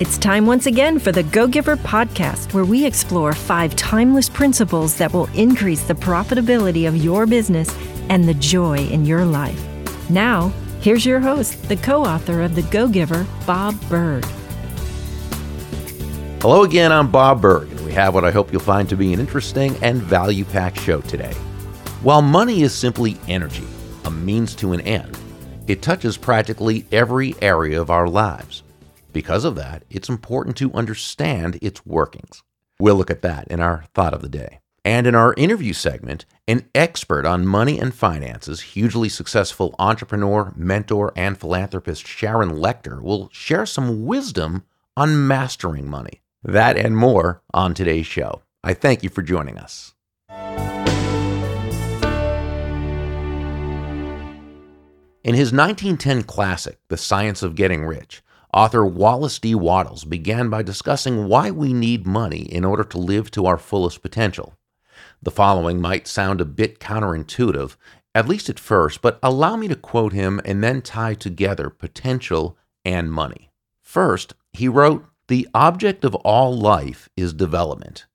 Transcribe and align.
It's 0.00 0.16
time 0.16 0.46
once 0.46 0.64
again 0.64 0.98
for 0.98 1.12
the 1.12 1.24
Go 1.24 1.46
Giver 1.46 1.76
podcast, 1.76 2.54
where 2.54 2.64
we 2.64 2.86
explore 2.86 3.34
five 3.34 3.76
timeless 3.76 4.30
principles 4.30 4.96
that 4.96 5.12
will 5.12 5.26
increase 5.34 5.82
the 5.82 5.92
profitability 5.92 6.88
of 6.88 6.96
your 6.96 7.26
business 7.26 7.68
and 8.08 8.24
the 8.24 8.32
joy 8.32 8.78
in 8.78 9.04
your 9.04 9.26
life. 9.26 9.62
Now, 10.08 10.54
here's 10.80 11.04
your 11.04 11.20
host, 11.20 11.68
the 11.68 11.76
co 11.76 12.02
author 12.02 12.40
of 12.40 12.54
The 12.54 12.62
Go 12.62 12.88
Giver, 12.88 13.26
Bob 13.46 13.78
Burg. 13.90 14.24
Hello 16.40 16.62
again, 16.62 16.92
I'm 16.92 17.10
Bob 17.10 17.42
Burg, 17.42 17.70
and 17.70 17.84
we 17.84 17.92
have 17.92 18.14
what 18.14 18.24
I 18.24 18.30
hope 18.30 18.52
you'll 18.52 18.62
find 18.62 18.88
to 18.88 18.96
be 18.96 19.12
an 19.12 19.20
interesting 19.20 19.76
and 19.82 20.00
value 20.00 20.46
packed 20.46 20.80
show 20.80 21.02
today. 21.02 21.34
While 22.02 22.22
money 22.22 22.62
is 22.62 22.72
simply 22.72 23.18
energy, 23.28 23.66
a 24.06 24.10
means 24.10 24.54
to 24.54 24.72
an 24.72 24.80
end, 24.80 25.18
it 25.66 25.82
touches 25.82 26.16
practically 26.16 26.86
every 26.90 27.34
area 27.42 27.78
of 27.78 27.90
our 27.90 28.08
lives. 28.08 28.62
Because 29.12 29.44
of 29.44 29.56
that, 29.56 29.84
it's 29.90 30.08
important 30.08 30.56
to 30.58 30.72
understand 30.72 31.58
its 31.60 31.84
workings. 31.84 32.42
We'll 32.78 32.94
look 32.94 33.10
at 33.10 33.22
that 33.22 33.48
in 33.48 33.60
our 33.60 33.84
thought 33.94 34.14
of 34.14 34.22
the 34.22 34.28
day. 34.28 34.60
And 34.84 35.06
in 35.06 35.14
our 35.14 35.34
interview 35.36 35.72
segment, 35.72 36.24
an 36.48 36.68
expert 36.74 37.26
on 37.26 37.46
money 37.46 37.78
and 37.78 37.94
finances, 37.94 38.60
hugely 38.60 39.08
successful 39.08 39.74
entrepreneur, 39.78 40.52
mentor, 40.56 41.12
and 41.16 41.36
philanthropist 41.36 42.06
Sharon 42.06 42.52
Lechter 42.52 43.02
will 43.02 43.28
share 43.32 43.66
some 43.66 44.06
wisdom 44.06 44.64
on 44.96 45.26
mastering 45.26 45.88
money. 45.88 46.22
That 46.42 46.78
and 46.78 46.96
more 46.96 47.42
on 47.52 47.74
today's 47.74 48.06
show. 48.06 48.42
I 48.64 48.72
thank 48.74 49.02
you 49.02 49.10
for 49.10 49.22
joining 49.22 49.58
us. 49.58 49.94
In 55.22 55.34
his 55.34 55.52
1910 55.52 56.22
classic, 56.22 56.78
The 56.88 56.96
Science 56.96 57.42
of 57.42 57.54
Getting 57.54 57.84
Rich, 57.84 58.22
Author 58.52 58.84
Wallace 58.84 59.38
D. 59.38 59.54
Wattles 59.54 60.04
began 60.04 60.50
by 60.50 60.62
discussing 60.62 61.28
why 61.28 61.52
we 61.52 61.72
need 61.72 62.04
money 62.04 62.40
in 62.40 62.64
order 62.64 62.82
to 62.82 62.98
live 62.98 63.30
to 63.32 63.46
our 63.46 63.56
fullest 63.56 64.02
potential. 64.02 64.54
The 65.22 65.30
following 65.30 65.80
might 65.80 66.08
sound 66.08 66.40
a 66.40 66.44
bit 66.44 66.80
counterintuitive, 66.80 67.76
at 68.12 68.26
least 68.26 68.48
at 68.48 68.58
first, 68.58 69.02
but 69.02 69.20
allow 69.22 69.56
me 69.56 69.68
to 69.68 69.76
quote 69.76 70.12
him 70.12 70.40
and 70.44 70.64
then 70.64 70.82
tie 70.82 71.14
together 71.14 71.70
potential 71.70 72.58
and 72.84 73.12
money. 73.12 73.50
First, 73.82 74.34
he 74.52 74.66
wrote, 74.66 75.06
The 75.28 75.46
object 75.54 76.04
of 76.04 76.16
all 76.16 76.56
life 76.56 77.08
is 77.16 77.32
development. 77.32 78.06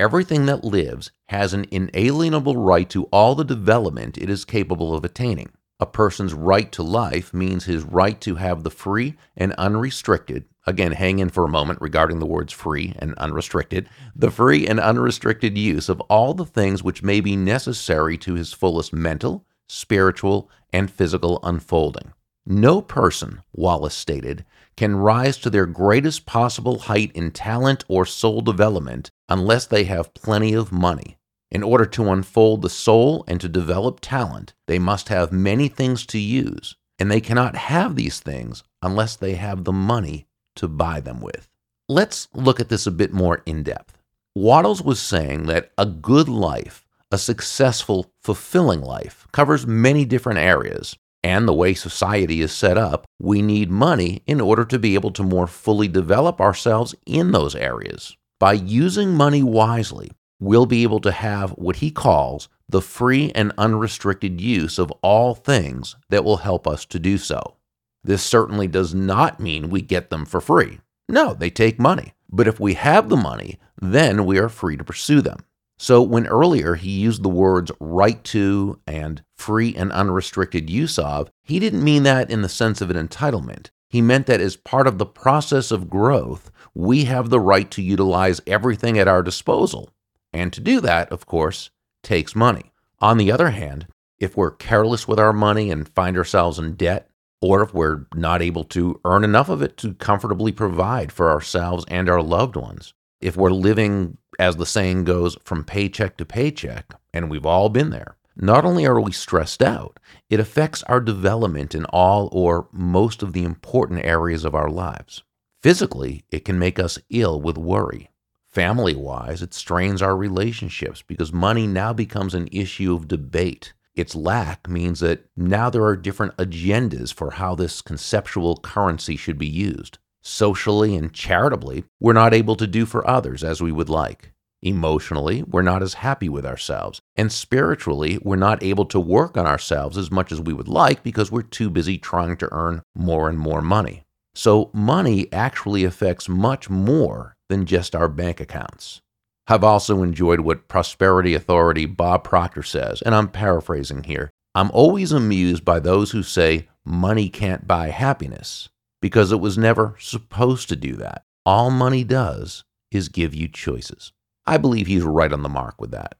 Everything 0.00 0.46
that 0.46 0.64
lives 0.64 1.12
has 1.28 1.54
an 1.54 1.66
inalienable 1.70 2.56
right 2.56 2.88
to 2.90 3.04
all 3.06 3.36
the 3.36 3.44
development 3.44 4.18
it 4.18 4.28
is 4.28 4.44
capable 4.44 4.92
of 4.92 5.04
attaining. 5.04 5.50
A 5.80 5.86
person's 5.86 6.34
right 6.34 6.72
to 6.72 6.82
life 6.82 7.32
means 7.32 7.64
his 7.64 7.84
right 7.84 8.20
to 8.22 8.34
have 8.34 8.64
the 8.64 8.70
free 8.70 9.14
and 9.36 9.52
unrestricted, 9.52 10.44
again, 10.66 10.90
hang 10.90 11.20
in 11.20 11.28
for 11.28 11.44
a 11.44 11.48
moment 11.48 11.80
regarding 11.80 12.18
the 12.18 12.26
words 12.26 12.52
free 12.52 12.94
and 12.98 13.14
unrestricted, 13.14 13.88
the 14.16 14.32
free 14.32 14.66
and 14.66 14.80
unrestricted 14.80 15.56
use 15.56 15.88
of 15.88 16.00
all 16.02 16.34
the 16.34 16.44
things 16.44 16.82
which 16.82 17.04
may 17.04 17.20
be 17.20 17.36
necessary 17.36 18.18
to 18.18 18.34
his 18.34 18.52
fullest 18.52 18.92
mental, 18.92 19.44
spiritual, 19.68 20.50
and 20.72 20.90
physical 20.90 21.38
unfolding. 21.44 22.12
No 22.44 22.82
person, 22.82 23.42
Wallace 23.52 23.94
stated, 23.94 24.44
can 24.76 24.96
rise 24.96 25.38
to 25.38 25.50
their 25.50 25.66
greatest 25.66 26.26
possible 26.26 26.78
height 26.78 27.12
in 27.14 27.30
talent 27.30 27.84
or 27.86 28.04
soul 28.04 28.40
development 28.40 29.10
unless 29.28 29.66
they 29.66 29.84
have 29.84 30.14
plenty 30.14 30.54
of 30.54 30.72
money. 30.72 31.17
In 31.50 31.62
order 31.62 31.86
to 31.86 32.10
unfold 32.10 32.62
the 32.62 32.70
soul 32.70 33.24
and 33.26 33.40
to 33.40 33.48
develop 33.48 34.00
talent, 34.00 34.52
they 34.66 34.78
must 34.78 35.08
have 35.08 35.32
many 35.32 35.68
things 35.68 36.04
to 36.06 36.18
use, 36.18 36.76
and 36.98 37.10
they 37.10 37.20
cannot 37.20 37.56
have 37.56 37.96
these 37.96 38.20
things 38.20 38.62
unless 38.82 39.16
they 39.16 39.34
have 39.34 39.64
the 39.64 39.72
money 39.72 40.26
to 40.56 40.68
buy 40.68 41.00
them 41.00 41.20
with. 41.20 41.48
Let's 41.88 42.28
look 42.34 42.60
at 42.60 42.68
this 42.68 42.86
a 42.86 42.90
bit 42.90 43.12
more 43.12 43.42
in 43.46 43.62
depth. 43.62 43.96
Wattles 44.34 44.82
was 44.82 45.00
saying 45.00 45.46
that 45.46 45.72
a 45.78 45.86
good 45.86 46.28
life, 46.28 46.86
a 47.10 47.16
successful, 47.16 48.12
fulfilling 48.22 48.82
life, 48.82 49.26
covers 49.32 49.66
many 49.66 50.04
different 50.04 50.38
areas. 50.38 50.96
And 51.24 51.48
the 51.48 51.54
way 51.54 51.74
society 51.74 52.42
is 52.42 52.52
set 52.52 52.78
up, 52.78 53.04
we 53.18 53.42
need 53.42 53.70
money 53.70 54.22
in 54.26 54.40
order 54.40 54.64
to 54.66 54.78
be 54.78 54.94
able 54.94 55.10
to 55.12 55.22
more 55.22 55.46
fully 55.46 55.88
develop 55.88 56.40
ourselves 56.40 56.94
in 57.06 57.32
those 57.32 57.56
areas. 57.56 58.16
By 58.38 58.52
using 58.52 59.14
money 59.14 59.42
wisely, 59.42 60.12
we'll 60.40 60.66
be 60.66 60.82
able 60.82 61.00
to 61.00 61.12
have 61.12 61.50
what 61.52 61.76
he 61.76 61.90
calls 61.90 62.48
the 62.68 62.82
free 62.82 63.32
and 63.34 63.52
unrestricted 63.56 64.40
use 64.40 64.78
of 64.78 64.92
all 65.02 65.34
things 65.34 65.96
that 66.10 66.24
will 66.24 66.38
help 66.38 66.66
us 66.66 66.84
to 66.84 66.98
do 66.98 67.16
so. 67.18 67.56
This 68.04 68.22
certainly 68.22 68.66
does 68.66 68.94
not 68.94 69.40
mean 69.40 69.70
we 69.70 69.80
get 69.80 70.10
them 70.10 70.24
for 70.24 70.40
free. 70.40 70.80
No, 71.08 71.34
they 71.34 71.50
take 71.50 71.78
money. 71.78 72.14
But 72.30 72.46
if 72.46 72.60
we 72.60 72.74
have 72.74 73.08
the 73.08 73.16
money, 73.16 73.58
then 73.80 74.26
we 74.26 74.38
are 74.38 74.50
free 74.50 74.76
to 74.76 74.84
pursue 74.84 75.22
them. 75.22 75.44
So, 75.80 76.02
when 76.02 76.26
earlier 76.26 76.74
he 76.74 76.90
used 76.90 77.22
the 77.22 77.28
words 77.28 77.70
right 77.80 78.22
to 78.24 78.80
and 78.86 79.22
free 79.36 79.74
and 79.74 79.92
unrestricted 79.92 80.68
use 80.68 80.98
of, 80.98 81.30
he 81.44 81.60
didn't 81.60 81.84
mean 81.84 82.02
that 82.02 82.30
in 82.30 82.42
the 82.42 82.48
sense 82.48 82.80
of 82.80 82.90
an 82.90 83.08
entitlement. 83.08 83.70
He 83.88 84.02
meant 84.02 84.26
that 84.26 84.40
as 84.40 84.56
part 84.56 84.86
of 84.86 84.98
the 84.98 85.06
process 85.06 85.70
of 85.70 85.88
growth, 85.88 86.50
we 86.74 87.04
have 87.04 87.30
the 87.30 87.40
right 87.40 87.70
to 87.70 87.82
utilize 87.82 88.40
everything 88.46 88.98
at 88.98 89.08
our 89.08 89.22
disposal 89.22 89.90
and 90.32 90.52
to 90.52 90.60
do 90.60 90.80
that, 90.80 91.10
of 91.10 91.26
course, 91.26 91.70
takes 92.02 92.34
money. 92.34 92.72
On 93.00 93.18
the 93.18 93.30
other 93.32 93.50
hand, 93.50 93.86
if 94.18 94.36
we're 94.36 94.50
careless 94.50 95.06
with 95.06 95.18
our 95.18 95.32
money 95.32 95.70
and 95.70 95.88
find 95.88 96.16
ourselves 96.16 96.58
in 96.58 96.74
debt, 96.74 97.10
or 97.40 97.62
if 97.62 97.72
we're 97.72 98.06
not 98.14 98.42
able 98.42 98.64
to 98.64 99.00
earn 99.04 99.22
enough 99.22 99.48
of 99.48 99.62
it 99.62 99.76
to 99.78 99.94
comfortably 99.94 100.50
provide 100.50 101.12
for 101.12 101.30
ourselves 101.30 101.84
and 101.88 102.08
our 102.08 102.22
loved 102.22 102.56
ones, 102.56 102.94
if 103.20 103.36
we're 103.36 103.50
living, 103.50 104.18
as 104.38 104.56
the 104.56 104.66
saying 104.66 105.04
goes, 105.04 105.36
from 105.44 105.64
paycheck 105.64 106.16
to 106.16 106.24
paycheck, 106.24 106.94
and 107.12 107.30
we've 107.30 107.46
all 107.46 107.68
been 107.68 107.90
there, 107.90 108.16
not 108.36 108.64
only 108.64 108.86
are 108.86 109.00
we 109.00 109.12
stressed 109.12 109.62
out, 109.62 109.98
it 110.30 110.38
affects 110.38 110.84
our 110.84 111.00
development 111.00 111.74
in 111.74 111.84
all 111.86 112.28
or 112.32 112.68
most 112.72 113.22
of 113.22 113.32
the 113.32 113.42
important 113.44 114.04
areas 114.04 114.44
of 114.44 114.54
our 114.54 114.70
lives. 114.70 115.24
Physically, 115.60 116.24
it 116.30 116.44
can 116.44 116.58
make 116.58 116.78
us 116.78 116.98
ill 117.10 117.40
with 117.40 117.58
worry. 117.58 118.10
Family 118.48 118.94
wise, 118.94 119.42
it 119.42 119.52
strains 119.52 120.00
our 120.00 120.16
relationships 120.16 121.02
because 121.02 121.32
money 121.34 121.66
now 121.66 121.92
becomes 121.92 122.34
an 122.34 122.48
issue 122.50 122.94
of 122.94 123.06
debate. 123.06 123.74
Its 123.94 124.14
lack 124.14 124.68
means 124.68 125.00
that 125.00 125.26
now 125.36 125.68
there 125.68 125.84
are 125.84 125.96
different 125.96 126.34
agendas 126.38 127.12
for 127.12 127.32
how 127.32 127.54
this 127.54 127.82
conceptual 127.82 128.56
currency 128.56 129.16
should 129.16 129.38
be 129.38 129.46
used. 129.46 129.98
Socially 130.22 130.96
and 130.96 131.12
charitably, 131.12 131.84
we're 132.00 132.14
not 132.14 132.32
able 132.32 132.56
to 132.56 132.66
do 132.66 132.86
for 132.86 133.06
others 133.06 133.44
as 133.44 133.60
we 133.60 133.70
would 133.70 133.90
like. 133.90 134.32
Emotionally, 134.62 135.42
we're 135.42 135.62
not 135.62 135.82
as 135.82 135.94
happy 135.94 136.28
with 136.28 136.46
ourselves. 136.46 137.02
And 137.16 137.30
spiritually, 137.30 138.18
we're 138.22 138.36
not 138.36 138.62
able 138.62 138.86
to 138.86 138.98
work 138.98 139.36
on 139.36 139.46
ourselves 139.46 139.98
as 139.98 140.10
much 140.10 140.32
as 140.32 140.40
we 140.40 140.54
would 140.54 140.68
like 140.68 141.02
because 141.02 141.30
we're 141.30 141.42
too 141.42 141.68
busy 141.68 141.98
trying 141.98 142.38
to 142.38 142.48
earn 142.50 142.82
more 142.94 143.28
and 143.28 143.38
more 143.38 143.62
money. 143.62 144.04
So, 144.34 144.70
money 144.72 145.30
actually 145.32 145.84
affects 145.84 146.28
much 146.28 146.70
more 146.70 147.36
than 147.48 147.66
just 147.66 147.94
our 147.94 148.08
bank 148.08 148.40
accounts. 148.40 149.00
I've 149.46 149.64
also 149.64 150.02
enjoyed 150.02 150.40
what 150.40 150.68
prosperity 150.68 151.34
authority 151.34 151.86
Bob 151.86 152.24
Proctor 152.24 152.62
says, 152.62 153.00
and 153.02 153.14
I'm 153.14 153.28
paraphrasing 153.28 154.04
here. 154.04 154.30
I'm 154.54 154.70
always 154.72 155.12
amused 155.12 155.64
by 155.64 155.80
those 155.80 156.10
who 156.10 156.22
say 156.22 156.68
money 156.84 157.28
can't 157.28 157.66
buy 157.66 157.88
happiness 157.88 158.68
because 159.00 159.32
it 159.32 159.40
was 159.40 159.56
never 159.56 159.96
supposed 159.98 160.68
to 160.68 160.76
do 160.76 160.96
that. 160.96 161.22
All 161.46 161.70
money 161.70 162.04
does 162.04 162.64
is 162.90 163.08
give 163.08 163.34
you 163.34 163.48
choices. 163.48 164.12
I 164.46 164.56
believe 164.56 164.86
he's 164.86 165.02
right 165.02 165.32
on 165.32 165.42
the 165.42 165.48
mark 165.48 165.80
with 165.80 165.90
that. 165.92 166.16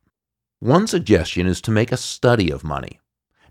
One 0.60 0.86
suggestion 0.86 1.46
is 1.46 1.60
to 1.62 1.70
make 1.70 1.92
a 1.92 1.96
study 1.96 2.50
of 2.50 2.64
money. 2.64 3.00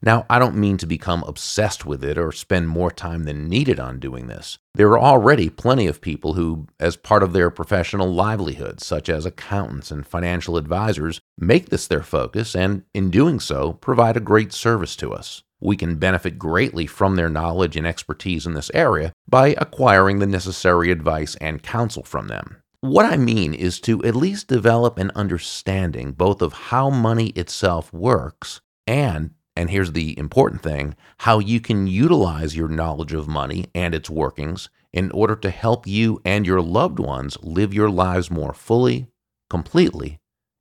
Now, 0.02 0.25
I 0.30 0.40
don't 0.40 0.58
mean 0.58 0.78
to 0.78 0.85
become 0.85 1.24
obsessed 1.24 1.85
with 1.85 2.03
it 2.03 2.18
or 2.18 2.31
spend 2.31 2.68
more 2.68 2.91
time 2.91 3.24
than 3.24 3.50
needed 3.50 3.80
on 3.80 4.00
doing 4.00 4.28
this. 4.28 4.58
There 4.75 4.89
are 4.89 5.00
already 5.00 5.50
plenty 5.50 5.88
of 5.88 6.01
people 6.01 6.33
who, 6.33 6.68
as 6.80 6.95
part 6.95 7.24
of 7.24 7.33
their 7.33 7.50
professional 7.50 8.13
livelihood, 8.13 8.80
such 8.80 9.10
as 9.10 9.25
accountants 9.25 9.89
and 9.89 10.06
financial 10.06 10.57
advisors, 10.57 11.19
make 11.38 11.69
this 11.69 11.88
their 11.88 12.04
focus 12.04 12.56
and, 12.56 12.83
in 12.94 13.10
doing 13.10 13.39
so, 13.39 13.74
provide 13.74 14.18
a 14.18 14.22
great 14.22 14.54
service 14.54 14.95
to 14.98 15.13
us. 15.13 15.44
We 15.60 15.75
can 15.75 15.95
benefit 15.95 16.38
greatly 16.38 16.86
from 16.86 17.16
their 17.16 17.30
knowledge 17.30 17.75
and 17.75 17.88
expertise 17.88 18.45
in 18.45 18.54
this 18.54 18.69
area 18.75 19.13
by 19.27 19.56
acquiring 19.57 20.19
the 20.19 20.27
necessary 20.27 20.92
advice 20.92 21.36
and 21.38 21.63
counsel 21.63 22.04
from 22.04 22.27
them. 22.27 22.57
What 22.81 23.06
I 23.06 23.18
mean 23.18 23.56
is 23.56 23.81
to 23.81 24.04
at 24.04 24.16
least 24.16 24.48
develop 24.48 25.00
an 25.00 25.12
understanding 25.16 26.12
both 26.12 26.44
of 26.44 26.54
how 26.54 26.92
money 26.92 27.30
itself 27.30 27.92
works 27.92 28.62
and 28.86 29.31
and 29.57 29.71
here's 29.71 29.94
the 29.94 30.18
important 30.19 30.62
thing 30.62 30.95
how 31.19 31.39
you 31.39 31.59
can 31.59 31.88
utilize 31.88 32.56
your 32.56 32.68
knowledge 32.68 33.12
of 33.12 33.27
money 33.27 33.65
and 33.74 33.95
its 33.95 34.09
workings 34.09 34.69
in 34.94 35.12
order 35.12 35.36
to 35.36 35.50
help 35.50 35.88
you 35.88 36.21
and 36.24 36.45
your 36.45 36.62
loved 36.62 37.00
ones 37.00 37.38
live 37.42 37.74
your 37.74 37.89
lives 37.89 38.30
more 38.30 38.54
fully, 38.54 39.07
completely, 39.50 40.19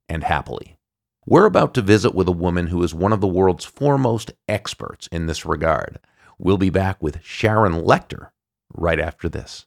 and 0.09 0.23
happily. 0.23 0.77
We're 1.25 1.45
about 1.45 1.73
to 1.75 1.81
visit 1.81 2.15
with 2.15 2.27
a 2.27 2.31
woman 2.33 2.67
who 2.67 2.81
is 2.83 2.93
one 2.93 3.13
of 3.13 3.21
the 3.21 3.27
world's 3.27 3.65
foremost 3.65 4.31
experts 4.47 5.07
in 5.11 5.27
this 5.27 5.45
regard. 5.45 5.99
We'll 6.39 6.57
be 6.57 6.69
back 6.69 7.01
with 7.01 7.23
Sharon 7.23 7.73
Lechter 7.73 8.29
right 8.73 8.99
after 8.99 9.29
this. 9.29 9.65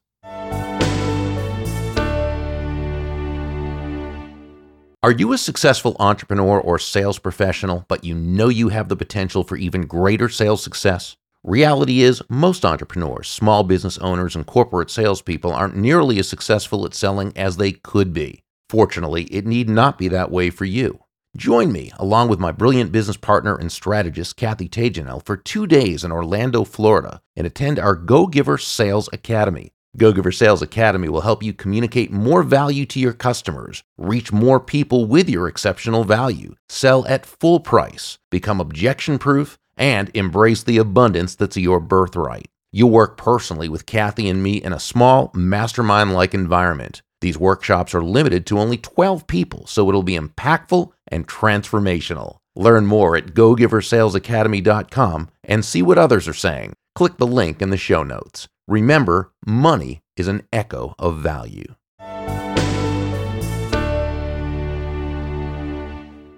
Are 5.03 5.13
you 5.13 5.33
a 5.33 5.39
successful 5.39 5.97
entrepreneur 5.99 6.61
or 6.61 6.79
sales 6.79 7.19
professional, 7.19 7.87
but 7.89 8.05
you 8.05 8.15
know 8.15 8.51
you 8.51 8.69
have 8.69 8.91
the 8.91 8.97
potential 8.97 9.43
for 9.43 9.57
even 9.57 9.87
greater 9.87 10.29
sales 10.29 10.63
success? 10.63 11.17
Reality 11.43 12.03
is, 12.03 12.23
most 12.29 12.67
entrepreneurs, 12.67 13.27
small 13.27 13.65
business 13.65 13.97
owners, 13.97 14.37
and 14.37 14.45
corporate 14.45 14.91
salespeople 14.91 15.55
aren't 15.55 15.75
nearly 15.75 16.19
as 16.19 16.29
successful 16.29 16.85
at 16.85 16.93
selling 16.93 17.33
as 17.35 17.57
they 17.57 17.73
could 17.73 18.13
be. 18.13 18.43
Fortunately, 18.69 19.25
it 19.33 19.47
need 19.47 19.71
not 19.71 19.97
be 19.97 20.09
that 20.09 20.31
way 20.31 20.51
for 20.51 20.67
you. 20.67 21.01
Join 21.35 21.73
me, 21.73 21.93
along 21.99 22.29
with 22.29 22.39
my 22.39 22.53
brilliant 22.53 22.93
business 22.93 23.17
partner 23.17 23.57
and 23.57 23.73
strategist, 23.73 24.37
Kathy 24.37 24.69
Tagenel, 24.69 25.25
for 25.25 25.39
two 25.39 25.67
days 25.67 26.05
in 26.05 26.13
Orlando, 26.13 26.63
Florida, 26.63 27.23
and 27.35 27.47
attend 27.47 27.79
our 27.79 27.95
Go 27.95 28.27
Giver 28.27 28.59
Sales 28.59 29.09
Academy. 29.15 29.73
Go 29.97 30.13
Giver 30.13 30.31
Sales 30.31 30.63
Academy 30.63 31.09
will 31.09 31.23
help 31.23 31.43
you 31.43 31.53
communicate 31.53 32.13
more 32.13 32.45
value 32.45 32.87
to 32.87 33.01
your 33.01 33.13
customers, 33.13 33.83
reach 33.99 34.31
more 34.31 34.61
people 34.61 35.05
with 35.05 35.29
your 35.29 35.49
exceptional 35.49 36.05
value, 36.05 36.55
sell 36.69 37.05
at 37.09 37.27
full 37.27 37.59
price, 37.59 38.17
become 38.31 38.61
objection 38.61 39.19
proof, 39.19 39.59
and 39.77 40.09
embrace 40.15 40.63
the 40.63 40.79
abundance 40.79 41.35
that's 41.35 41.57
your 41.57 41.81
birthright. 41.81 42.47
You'll 42.73 42.91
work 42.91 43.17
personally 43.17 43.69
with 43.69 43.85
Kathy 43.85 44.29
and 44.29 44.41
me 44.41 44.63
in 44.63 44.73
a 44.73 44.79
small, 44.79 45.33
mastermind 45.35 46.13
like 46.13 46.35
environment. 46.35 47.03
These 47.21 47.37
workshops 47.37 47.93
are 47.93 48.05
limited 48.05 48.47
to 48.47 48.61
only 48.61 48.77
12 48.77 49.27
people, 49.27 49.67
so 49.67 49.89
it'll 49.89 50.05
be 50.05 50.17
impactful 50.17 50.93
and 51.09 51.27
transformational. 51.27 52.37
Learn 52.55 52.87
more 52.87 53.17
at 53.17 53.35
gogiversalesacademy.com 53.35 55.31
and 55.43 55.65
see 55.65 55.83
what 55.83 55.99
others 55.99 56.29
are 56.29 56.33
saying. 56.33 56.75
Click 56.95 57.17
the 57.17 57.27
link 57.27 57.61
in 57.61 57.71
the 57.71 57.77
show 57.77 58.05
notes. 58.05 58.47
Remember, 58.71 59.33
money 59.45 60.01
is 60.17 60.29
an 60.29 60.47
echo 60.53 60.95
of 60.97 61.19
value. 61.19 61.75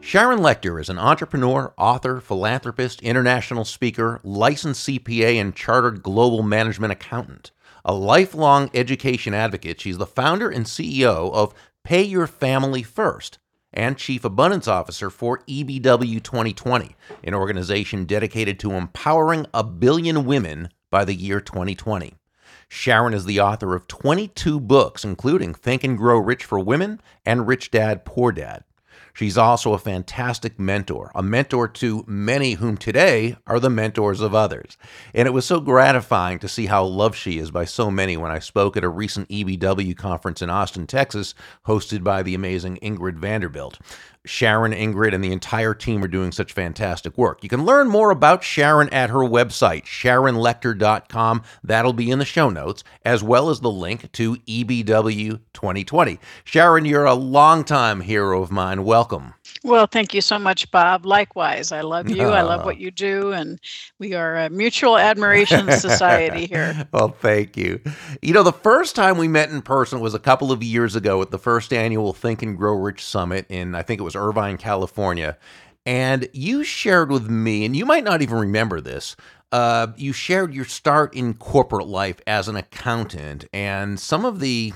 Sharon 0.01 0.39
Lechter 0.39 0.81
is 0.81 0.89
an 0.89 0.97
entrepreneur, 0.97 1.75
author, 1.77 2.23
philanthropist, 2.23 3.03
international 3.03 3.67
speaker, 3.67 4.19
licensed 4.25 4.89
CPA, 4.89 5.39
and 5.39 5.55
chartered 5.55 6.03
global 6.03 6.43
management 6.43 6.91
accountant. 6.91 7.51
A 7.85 7.93
lifelong 7.93 8.71
education 8.73 9.35
advocate, 9.35 9.79
she's 9.79 9.99
the 9.99 10.07
founder 10.07 10.49
and 10.49 10.65
CEO 10.65 11.31
of 11.35 11.53
Pay 11.85 12.03
Your 12.03 12.27
Family 12.27 12.83
First 12.83 13.41
and 13.75 13.99
Chief 13.99 14.25
Abundance 14.25 14.67
Officer 14.67 15.11
for 15.11 15.41
EBW 15.41 16.23
2020, 16.23 16.97
an 17.25 17.35
organization 17.35 18.07
dedicated 18.07 18.59
to 18.61 18.73
empowering 18.73 19.45
a 19.53 19.63
billion 19.63 20.25
women 20.25 20.71
by 20.91 21.05
the 21.05 21.15
year 21.15 21.39
2020. 21.39 22.15
Sharon 22.75 23.13
is 23.13 23.27
the 23.27 23.39
author 23.39 23.77
of 23.77 23.87
22 23.87 24.59
books, 24.59 25.05
including 25.05 25.53
Think 25.53 25.85
and 25.85 25.97
Grow 25.97 26.17
Rich 26.17 26.43
for 26.43 26.59
Women 26.59 27.03
and 27.25 27.47
Rich 27.47 27.71
Dad, 27.71 28.07
Poor 28.07 28.33
Dad. 28.33 28.65
She's 29.13 29.37
also 29.37 29.75
a 29.75 29.79
fantastic 29.79 30.59
mentor, 30.59 31.13
a 31.15 31.23
mentor 31.23 31.69
to 31.69 32.03
many 32.07 32.55
whom 32.55 32.79
today 32.79 33.37
are 33.47 33.61
the 33.61 33.69
mentors 33.69 34.23
of 34.23 34.35
others. 34.35 34.79
And 35.13 35.29
it 35.29 35.33
was 35.33 35.45
so 35.45 35.61
gratifying 35.61 36.39
to 36.39 36.49
see 36.49 36.65
how 36.65 36.85
loved 36.85 37.17
she 37.17 37.39
is 37.39 37.51
by 37.51 37.67
so 37.67 37.91
many 37.91 38.17
when 38.17 38.33
I 38.33 38.39
spoke 38.39 38.75
at 38.79 38.85
a 38.85 38.89
recent 38.89 39.29
EBW 39.29 39.95
conference 39.95 40.41
in 40.41 40.49
Austin, 40.49 40.87
Texas, 40.87 41.35
hosted 41.67 42.03
by 42.03 42.23
the 42.23 42.35
amazing 42.35 42.79
Ingrid 42.83 43.19
Vanderveldt. 43.19 43.81
Sharon, 44.25 44.73
Ingrid, 44.73 45.15
and 45.15 45.23
the 45.23 45.33
entire 45.33 45.75
team 45.75 46.05
are 46.05 46.09
doing 46.09 46.31
such 46.31 46.53
fantastic 46.53 47.19
work. 47.19 47.43
You 47.43 47.49
can 47.49 47.65
learn 47.65 47.89
more 47.89 48.11
about 48.11 48.45
Sharon 48.45 48.89
at 48.91 49.11
her 49.11 49.19
website, 49.19 49.85
sharonlechter.com. 49.85 51.43
That'll 51.65 51.93
be 51.93 52.11
in 52.11 52.21
the 52.21 52.25
show 52.25 52.49
notes, 52.49 52.85
as 53.05 53.23
well 53.23 53.51
as 53.51 53.61
the 53.61 53.71
link 53.71 54.13
to 54.13 54.37
EBW 54.37 55.41
2020. 55.53 56.21
Sharon, 56.45 56.85
you're 56.85 57.05
a 57.05 57.15
longtime 57.15 58.03
hero 58.03 58.43
of 58.43 58.53
mine. 58.53 58.85
Welcome. 58.85 59.35
Well, 59.65 59.87
thank 59.87 60.15
you 60.15 60.21
so 60.21 60.39
much, 60.39 60.71
Bob. 60.71 61.05
Likewise, 61.05 61.73
I 61.73 61.83
love 61.83 62.09
you. 62.09 62.23
I 62.29 62.43
love 62.43 62.65
what 62.65 62.79
you 62.81 62.91
do, 62.91 63.33
and 63.33 63.61
we 63.99 64.15
are 64.15 64.37
a 64.37 64.51
mutual 64.51 64.99
admiration 64.99 65.71
society 65.73 66.47
here. 66.47 66.89
well, 66.93 67.09
thank 67.09 67.57
you. 67.57 67.81
You 68.23 68.35
know, 68.35 68.43
the 68.43 68.53
first 68.53 68.97
time 68.97 69.19
we 69.19 69.29
met 69.29 69.51
in 69.51 69.63
person 69.63 70.01
was 70.01 70.15
a 70.15 70.19
couple 70.19 70.53
of 70.53 70.63
years 70.63 70.97
ago 70.97 71.21
at 71.23 71.31
the 71.31 71.39
first 71.39 71.73
annual 71.73 72.13
Think 72.13 72.43
and 72.43 72.57
Grow 72.57 72.75
Rich 72.75 73.05
Summit 73.05 73.47
in, 73.49 73.75
I 73.75 73.83
think 73.83 74.01
it 74.01 74.05
was 74.05 74.12
Irvine, 74.17 74.57
California. 74.57 75.37
And 75.85 76.29
you 76.33 76.63
shared 76.63 77.11
with 77.11 77.29
me, 77.29 77.65
and 77.65 77.75
you 77.75 77.85
might 77.85 78.05
not 78.05 78.23
even 78.23 78.39
remember 78.39 78.81
this, 78.81 79.17
uh, 79.51 79.89
you 79.97 80.13
shared 80.13 80.55
your 80.55 80.65
start 80.65 81.15
in 81.15 81.35
corporate 81.35 81.89
life 81.89 82.21
as 82.27 82.49
an 82.49 82.57
accountant 82.57 83.45
and 83.53 84.01
some 84.01 84.25
of 84.25 84.41
the 84.41 84.73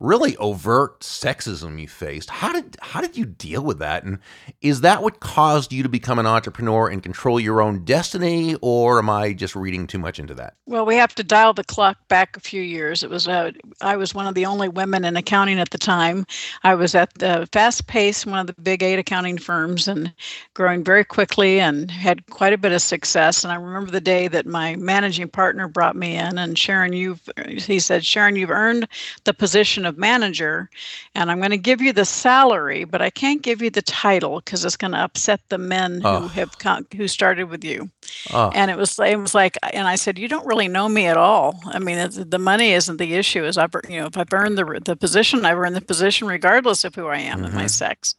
really 0.00 0.36
overt 0.36 1.00
sexism 1.00 1.80
you 1.80 1.88
faced. 1.88 2.30
How 2.30 2.52
did 2.52 2.76
how 2.80 3.00
did 3.00 3.16
you 3.16 3.24
deal 3.24 3.62
with 3.62 3.78
that? 3.80 4.04
And 4.04 4.18
is 4.60 4.82
that 4.82 5.02
what 5.02 5.20
caused 5.20 5.72
you 5.72 5.82
to 5.82 5.88
become 5.88 6.18
an 6.18 6.26
entrepreneur 6.26 6.88
and 6.88 7.02
control 7.02 7.40
your 7.40 7.60
own 7.60 7.84
destiny, 7.84 8.56
or 8.62 8.98
am 8.98 9.10
I 9.10 9.32
just 9.32 9.56
reading 9.56 9.86
too 9.86 9.98
much 9.98 10.18
into 10.18 10.34
that? 10.34 10.54
Well, 10.66 10.86
we 10.86 10.94
have 10.96 11.14
to 11.16 11.24
dial 11.24 11.52
the 11.52 11.64
clock 11.64 11.96
back 12.08 12.36
a 12.36 12.40
few 12.40 12.62
years. 12.62 13.02
It 13.02 13.10
was 13.10 13.26
uh, 13.26 13.52
I 13.80 13.96
was 13.96 14.14
one 14.14 14.26
of 14.26 14.34
the 14.34 14.46
only 14.46 14.68
women 14.68 15.04
in 15.04 15.16
accounting 15.16 15.58
at 15.58 15.70
the 15.70 15.78
time. 15.78 16.26
I 16.62 16.74
was 16.74 16.94
at 16.94 17.14
the 17.14 17.48
fast 17.52 17.86
pace, 17.88 18.24
one 18.24 18.38
of 18.38 18.46
the 18.46 18.60
big 18.62 18.82
eight 18.82 18.98
accounting 18.98 19.38
firms, 19.38 19.88
and 19.88 20.12
growing 20.54 20.84
very 20.84 21.04
quickly, 21.04 21.58
and 21.58 21.90
had 21.90 22.24
quite 22.30 22.52
a 22.52 22.58
bit 22.58 22.72
of 22.72 22.82
success. 22.82 23.42
And 23.42 23.52
I 23.52 23.56
remember 23.56 23.90
the 23.90 24.00
day 24.00 24.28
that 24.28 24.46
my 24.46 24.76
managing 24.76 25.28
partner 25.28 25.66
brought 25.66 25.96
me 25.96 26.16
in, 26.16 26.38
and 26.38 26.56
Sharon, 26.56 26.92
you've 26.92 27.28
he 27.48 27.80
said, 27.80 28.04
Sharon, 28.04 28.36
you've 28.36 28.50
earned 28.50 28.86
the 29.24 29.34
position 29.34 29.87
of 29.88 29.98
manager 29.98 30.70
and 31.14 31.30
I'm 31.30 31.38
going 31.38 31.50
to 31.50 31.58
give 31.58 31.80
you 31.80 31.92
the 31.92 32.04
salary, 32.04 32.84
but 32.84 33.02
I 33.02 33.10
can't 33.10 33.42
give 33.42 33.62
you 33.62 33.70
the 33.70 33.82
title 33.82 34.40
because 34.40 34.64
it's 34.64 34.76
going 34.76 34.92
to 34.92 34.98
upset 34.98 35.40
the 35.48 35.58
men 35.58 36.02
oh. 36.04 36.20
who 36.20 36.28
have 36.28 36.58
come, 36.58 36.86
who 36.96 37.08
started 37.08 37.44
with 37.44 37.64
you. 37.64 37.90
Oh. 38.32 38.50
And 38.54 38.70
it 38.70 38.76
was 38.76 38.98
it 38.98 39.18
was 39.18 39.34
like, 39.34 39.56
and 39.72 39.86
I 39.86 39.96
said, 39.96 40.18
you 40.18 40.28
don't 40.28 40.46
really 40.46 40.68
know 40.68 40.88
me 40.88 41.06
at 41.06 41.16
all. 41.16 41.60
I 41.66 41.78
mean, 41.78 42.08
the 42.12 42.38
money 42.38 42.72
isn't 42.72 42.96
the 42.96 43.14
issue. 43.14 43.44
Is 43.44 43.58
I've 43.58 43.74
you 43.88 44.00
know 44.00 44.06
if 44.06 44.16
I've 44.16 44.32
earned 44.32 44.56
the 44.56 44.80
the 44.84 44.96
position, 44.96 45.44
I've 45.44 45.58
earned 45.58 45.76
the 45.76 45.80
position 45.80 46.28
regardless 46.28 46.84
of 46.84 46.94
who 46.94 47.06
I 47.06 47.18
am 47.18 47.36
mm-hmm. 47.36 47.44
and 47.46 47.54
my 47.54 47.62
mm-hmm. 47.62 47.68
sex. 47.68 48.14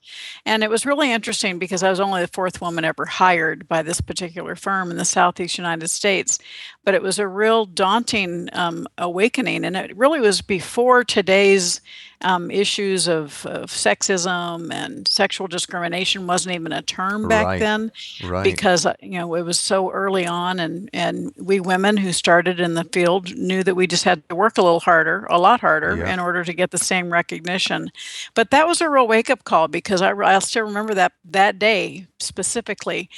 And 0.45 0.63
it 0.63 0.69
was 0.69 0.86
really 0.86 1.12
interesting 1.12 1.60
because 1.60 1.83
I 1.83 1.89
was 1.89 2.00
only 2.00 2.21
the 2.21 2.27
fourth 2.27 2.62
woman 2.62 2.86
ever 2.86 3.06
hired 3.06 3.68
by 3.68 3.81
this 3.81 4.01
particular 4.01 4.56
firm 4.56 4.92
in 4.92 4.98
the 4.98 5.06
Southeast 5.06 5.57
United 5.57 5.89
States. 5.89 6.39
But 6.89 6.95
it 6.95 7.03
was 7.03 7.19
a 7.19 7.27
real 7.27 7.68
daunting 7.68 8.50
um, 8.51 8.88
awakening, 8.97 9.63
and 9.63 9.77
it 9.77 9.95
really 9.95 10.19
was 10.19 10.41
before 10.41 11.04
today's 11.04 11.81
um, 12.21 12.49
issues 12.49 13.07
of, 13.07 13.45
of, 13.45 13.69
sexism 13.69 14.73
and 14.73 15.07
sexual 15.07 15.47
discrimination 15.47 16.25
wasn't 16.25 16.56
even 16.56 16.71
a 16.71 16.81
term 16.81 17.28
back 17.28 17.45
right. 17.45 17.59
then 17.59 17.92
right. 18.25 18.44
because 18.44 18.87
uh, 18.87 18.95
you 19.02 19.19
know 19.19 19.35
it 19.35 19.44
was 19.44 19.59
so 19.59 19.92
early 19.92 20.25
on 20.25 20.59
and 20.59 20.90
and 20.92 21.31
we 21.37 21.59
women 21.59 21.95
who 21.95 22.11
started 22.11 22.59
in 22.59 22.73
the 22.73 22.83
field 22.85 23.35
knew 23.37 23.63
that 23.63 23.75
we 23.75 23.87
just 23.87 24.04
had 24.04 24.28
to 24.28 24.35
work 24.35 24.57
a 24.57 24.61
little 24.61 24.81
harder 24.81 25.25
a 25.30 25.37
lot 25.37 25.61
harder 25.61 25.95
yeah. 25.95 26.11
in 26.11 26.19
order 26.19 26.44
to 26.44 26.54
get 26.54 26.71
the 26.71 26.78
same 26.78 27.13
recognition 27.13 27.90
but 28.33 28.52
that 28.52 28.68
was 28.68 28.81
a 28.81 28.90
real 28.90 29.07
wake 29.07 29.30
up 29.30 29.44
call 29.45 29.68
because 29.69 30.02
I, 30.02 30.11
I 30.11 30.40
still 30.40 30.66
remember 30.66 30.94
that 30.95 31.13
that 31.23 31.57
day 31.57 32.07
specifically 32.19 33.09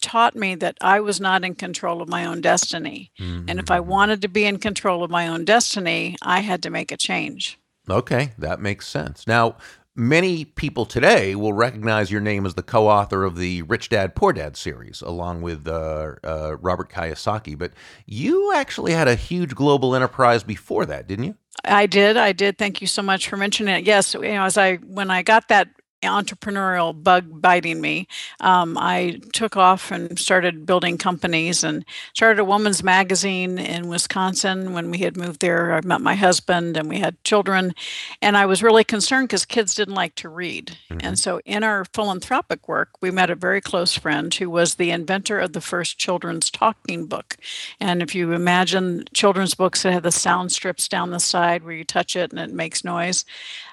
taught 0.00 0.34
me 0.34 0.54
that 0.56 0.76
I 0.80 1.00
was 1.00 1.20
not 1.20 1.44
in 1.44 1.54
control 1.54 2.02
of 2.02 2.08
my 2.08 2.24
own 2.24 2.40
destiny. 2.40 3.12
Mm-hmm. 3.20 3.48
And 3.48 3.58
if 3.58 3.70
I 3.70 3.78
mm-hmm. 3.78 3.90
wanted 3.90 4.22
to 4.22 4.28
be 4.28 4.44
in 4.44 4.58
control 4.58 5.02
of 5.02 5.10
my 5.10 5.28
own 5.28 5.44
destiny, 5.44 6.16
I 6.22 6.40
had 6.40 6.62
to 6.64 6.70
make 6.70 6.92
a 6.92 6.96
change. 6.96 7.58
Okay, 7.88 8.32
that 8.38 8.60
makes 8.60 8.88
sense. 8.88 9.26
Now, 9.26 9.56
many 9.94 10.44
people 10.44 10.84
today 10.84 11.34
will 11.34 11.52
recognize 11.52 12.10
your 12.10 12.20
name 12.20 12.44
as 12.44 12.54
the 12.54 12.62
co-author 12.62 13.24
of 13.24 13.36
the 13.36 13.62
Rich 13.62 13.88
Dad 13.88 14.14
Poor 14.14 14.32
Dad 14.32 14.56
series, 14.56 15.00
along 15.00 15.42
with 15.42 15.66
uh, 15.66 16.12
uh, 16.22 16.56
Robert 16.60 16.90
Kiyosaki. 16.90 17.56
But 17.56 17.72
you 18.04 18.52
actually 18.54 18.92
had 18.92 19.08
a 19.08 19.14
huge 19.14 19.54
global 19.54 19.94
enterprise 19.94 20.42
before 20.42 20.84
that, 20.86 21.06
didn't 21.06 21.24
you? 21.24 21.36
I 21.64 21.86
did. 21.86 22.16
I 22.16 22.32
did. 22.32 22.58
Thank 22.58 22.80
you 22.80 22.86
so 22.86 23.02
much 23.02 23.28
for 23.28 23.36
mentioning 23.36 23.74
it. 23.74 23.84
Yes, 23.84 24.14
you 24.14 24.20
know, 24.20 24.44
as 24.44 24.58
I 24.58 24.76
when 24.76 25.10
I 25.10 25.22
got 25.22 25.48
that 25.48 25.68
entrepreneurial 26.06 27.00
bug 27.02 27.40
biting 27.40 27.80
me, 27.80 28.08
um, 28.40 28.76
I 28.78 29.20
took 29.32 29.56
off 29.56 29.90
and 29.90 30.18
started 30.18 30.66
building 30.66 30.98
companies 30.98 31.62
and 31.62 31.84
started 32.14 32.40
a 32.40 32.44
woman's 32.44 32.82
magazine 32.82 33.58
in 33.58 33.88
Wisconsin 33.88 34.72
when 34.72 34.90
we 34.90 34.98
had 34.98 35.16
moved 35.16 35.40
there. 35.40 35.74
I 35.74 35.80
met 35.82 36.00
my 36.00 36.14
husband 36.14 36.76
and 36.76 36.88
we 36.88 36.98
had 36.98 37.22
children. 37.24 37.74
And 38.22 38.36
I 38.36 38.46
was 38.46 38.62
really 38.62 38.84
concerned 38.84 39.28
because 39.28 39.44
kids 39.44 39.74
didn't 39.74 39.94
like 39.94 40.14
to 40.16 40.28
read. 40.28 40.78
Mm-hmm. 40.90 41.06
And 41.06 41.18
so 41.18 41.40
in 41.44 41.62
our 41.62 41.84
philanthropic 41.84 42.68
work, 42.68 42.90
we 43.00 43.10
met 43.10 43.30
a 43.30 43.34
very 43.34 43.60
close 43.60 43.96
friend 43.96 44.32
who 44.32 44.48
was 44.48 44.74
the 44.74 44.90
inventor 44.90 45.38
of 45.38 45.52
the 45.52 45.60
first 45.60 45.98
children's 45.98 46.50
talking 46.50 47.06
book. 47.06 47.36
And 47.80 48.02
if 48.02 48.14
you 48.14 48.32
imagine 48.32 49.04
children's 49.12 49.54
books 49.54 49.82
that 49.82 49.92
have 49.92 50.02
the 50.02 50.12
sound 50.12 50.52
strips 50.52 50.88
down 50.88 51.10
the 51.10 51.20
side 51.20 51.64
where 51.64 51.74
you 51.74 51.84
touch 51.84 52.16
it 52.16 52.30
and 52.30 52.40
it 52.40 52.52
makes 52.52 52.84
noise, 52.84 53.24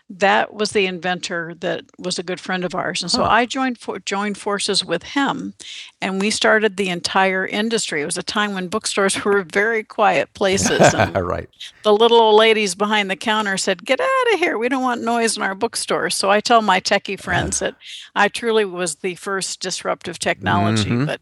that 0.10 0.54
was 0.54 0.72
the 0.72 0.86
inventor 0.86 1.54
that 1.60 1.84
was 1.98 2.20
a 2.20 2.24
good 2.24 2.40
friend 2.40 2.64
of 2.64 2.76
ours 2.76 3.02
and 3.02 3.10
so 3.10 3.24
huh. 3.24 3.30
i 3.30 3.46
joined 3.46 3.78
for, 3.78 4.00
joined 4.00 4.38
forces 4.38 4.84
with 4.84 5.04
him 5.04 5.54
and 6.04 6.20
we 6.20 6.30
started 6.30 6.76
the 6.76 6.90
entire 6.90 7.48
industry. 7.48 8.02
It 8.02 8.06
was 8.06 8.18
a 8.18 8.24
time 8.24 8.54
when 8.54 8.68
bookstores 8.68 9.24
were 9.26 9.42
very 9.44 9.84
quiet 9.84 10.34
places. 10.34 10.94
right. 11.16 11.50
The 11.84 11.94
little 11.94 12.20
old 12.20 12.36
ladies 12.36 12.76
behind 12.76 13.10
the 13.10 13.16
counter 13.16 13.58
said, 13.58 13.86
"Get 13.86 14.02
out 14.02 14.34
of 14.34 14.40
here! 14.40 14.58
We 14.58 14.70
don't 14.70 14.84
want 14.84 15.02
noise 15.02 15.38
in 15.38 15.44
our 15.44 15.56
bookstore." 15.56 16.10
So 16.10 16.30
I 16.30 16.42
tell 16.42 16.62
my 16.62 16.82
techie 16.82 17.20
friends 17.20 17.60
that 17.60 17.76
I 18.16 18.28
truly 18.28 18.66
was 18.66 18.96
the 18.96 19.16
first 19.16 19.62
disruptive 19.62 20.20
technology. 20.20 20.90
Mm-hmm. 20.90 21.06
But 21.06 21.22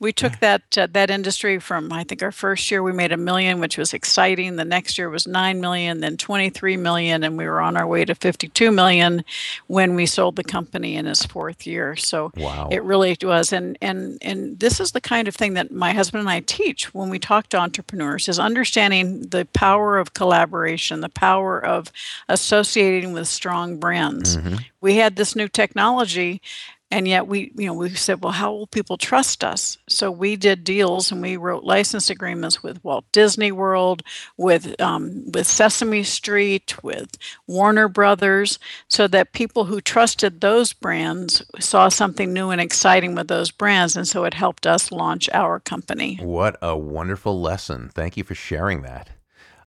we 0.00 0.12
took 0.12 0.38
that 0.40 0.78
uh, 0.78 0.86
that 0.92 1.10
industry 1.10 1.58
from 1.58 1.92
I 1.92 2.04
think 2.04 2.22
our 2.22 2.30
first 2.30 2.70
year 2.70 2.82
we 2.82 2.92
made 2.92 3.12
a 3.12 3.16
million, 3.16 3.60
which 3.60 3.78
was 3.78 3.92
exciting. 3.92 4.56
The 4.56 4.64
next 4.64 4.98
year 4.98 5.10
was 5.10 5.26
nine 5.26 5.60
million, 5.60 6.00
then 6.00 6.16
twenty 6.16 6.50
three 6.50 6.76
million, 6.76 7.24
and 7.24 7.36
we 7.36 7.46
were 7.46 7.60
on 7.60 7.76
our 7.76 7.86
way 7.86 8.04
to 8.04 8.14
fifty 8.14 8.48
two 8.48 8.70
million 8.70 9.24
when 9.66 9.94
we 9.94 10.06
sold 10.06 10.36
the 10.36 10.44
company 10.44 10.96
in 10.96 11.06
its 11.06 11.24
fourth 11.24 11.66
year. 11.66 11.96
So 11.96 12.30
wow. 12.36 12.68
it 12.70 12.82
really 12.84 13.16
was, 13.22 13.52
and 13.52 13.76
and 13.80 14.17
and 14.22 14.58
this 14.58 14.80
is 14.80 14.92
the 14.92 15.00
kind 15.00 15.28
of 15.28 15.34
thing 15.34 15.54
that 15.54 15.70
my 15.70 15.92
husband 15.92 16.20
and 16.20 16.30
I 16.30 16.40
teach 16.40 16.94
when 16.94 17.10
we 17.10 17.18
talk 17.18 17.48
to 17.48 17.58
entrepreneurs 17.58 18.28
is 18.28 18.38
understanding 18.38 19.22
the 19.22 19.46
power 19.52 19.98
of 19.98 20.14
collaboration, 20.14 21.00
the 21.00 21.08
power 21.08 21.64
of 21.64 21.92
associating 22.28 23.12
with 23.12 23.28
strong 23.28 23.78
brands. 23.78 24.36
Mm-hmm. 24.36 24.56
We 24.80 24.96
had 24.96 25.16
this 25.16 25.34
new 25.34 25.48
technology 25.48 26.40
and 26.90 27.06
yet 27.06 27.26
we 27.26 27.52
you 27.56 27.66
know 27.66 27.74
we 27.74 27.90
said 27.90 28.22
well 28.22 28.32
how 28.32 28.52
will 28.52 28.66
people 28.66 28.96
trust 28.96 29.44
us? 29.44 29.78
So 29.88 30.10
we 30.10 30.36
did 30.36 30.64
deals 30.64 31.12
and 31.12 31.22
we 31.22 31.36
wrote 31.36 31.64
license 31.64 32.10
agreements 32.10 32.62
with 32.62 32.82
walt 32.84 33.04
disney 33.12 33.52
world 33.52 34.02
with 34.36 34.80
um, 34.80 35.30
with 35.32 35.46
sesame 35.46 36.02
street 36.02 36.82
with 36.82 37.16
warner 37.46 37.88
brothers 37.88 38.58
so 38.88 39.06
that 39.08 39.32
people 39.32 39.64
who 39.64 39.80
trusted 39.80 40.40
those 40.40 40.72
brands 40.72 41.42
saw 41.58 41.88
something 41.88 42.32
new 42.32 42.50
and 42.50 42.60
exciting 42.60 43.14
with 43.14 43.28
those 43.28 43.50
brands 43.50 43.96
and 43.96 44.06
so 44.06 44.24
it 44.24 44.34
helped 44.34 44.66
us 44.66 44.92
launch 44.92 45.28
our 45.32 45.60
company. 45.60 46.18
What 46.22 46.56
a 46.62 46.76
wonderful 46.76 47.40
lesson. 47.40 47.90
Thank 47.94 48.16
you 48.16 48.24
for 48.24 48.34
sharing 48.34 48.82
that 48.82 49.10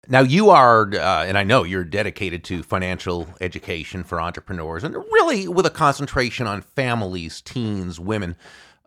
now, 0.09 0.21
you 0.21 0.49
are, 0.49 0.89
uh, 0.91 1.25
and 1.25 1.37
I 1.37 1.43
know 1.43 1.63
you're 1.63 1.83
dedicated 1.83 2.43
to 2.45 2.63
financial 2.63 3.27
education 3.39 4.03
for 4.03 4.19
entrepreneurs, 4.19 4.83
and 4.83 4.95
really 4.95 5.47
with 5.47 5.67
a 5.67 5.69
concentration 5.71 6.47
on 6.47 6.61
families, 6.61 7.41
teens, 7.41 7.99
women. 7.99 8.35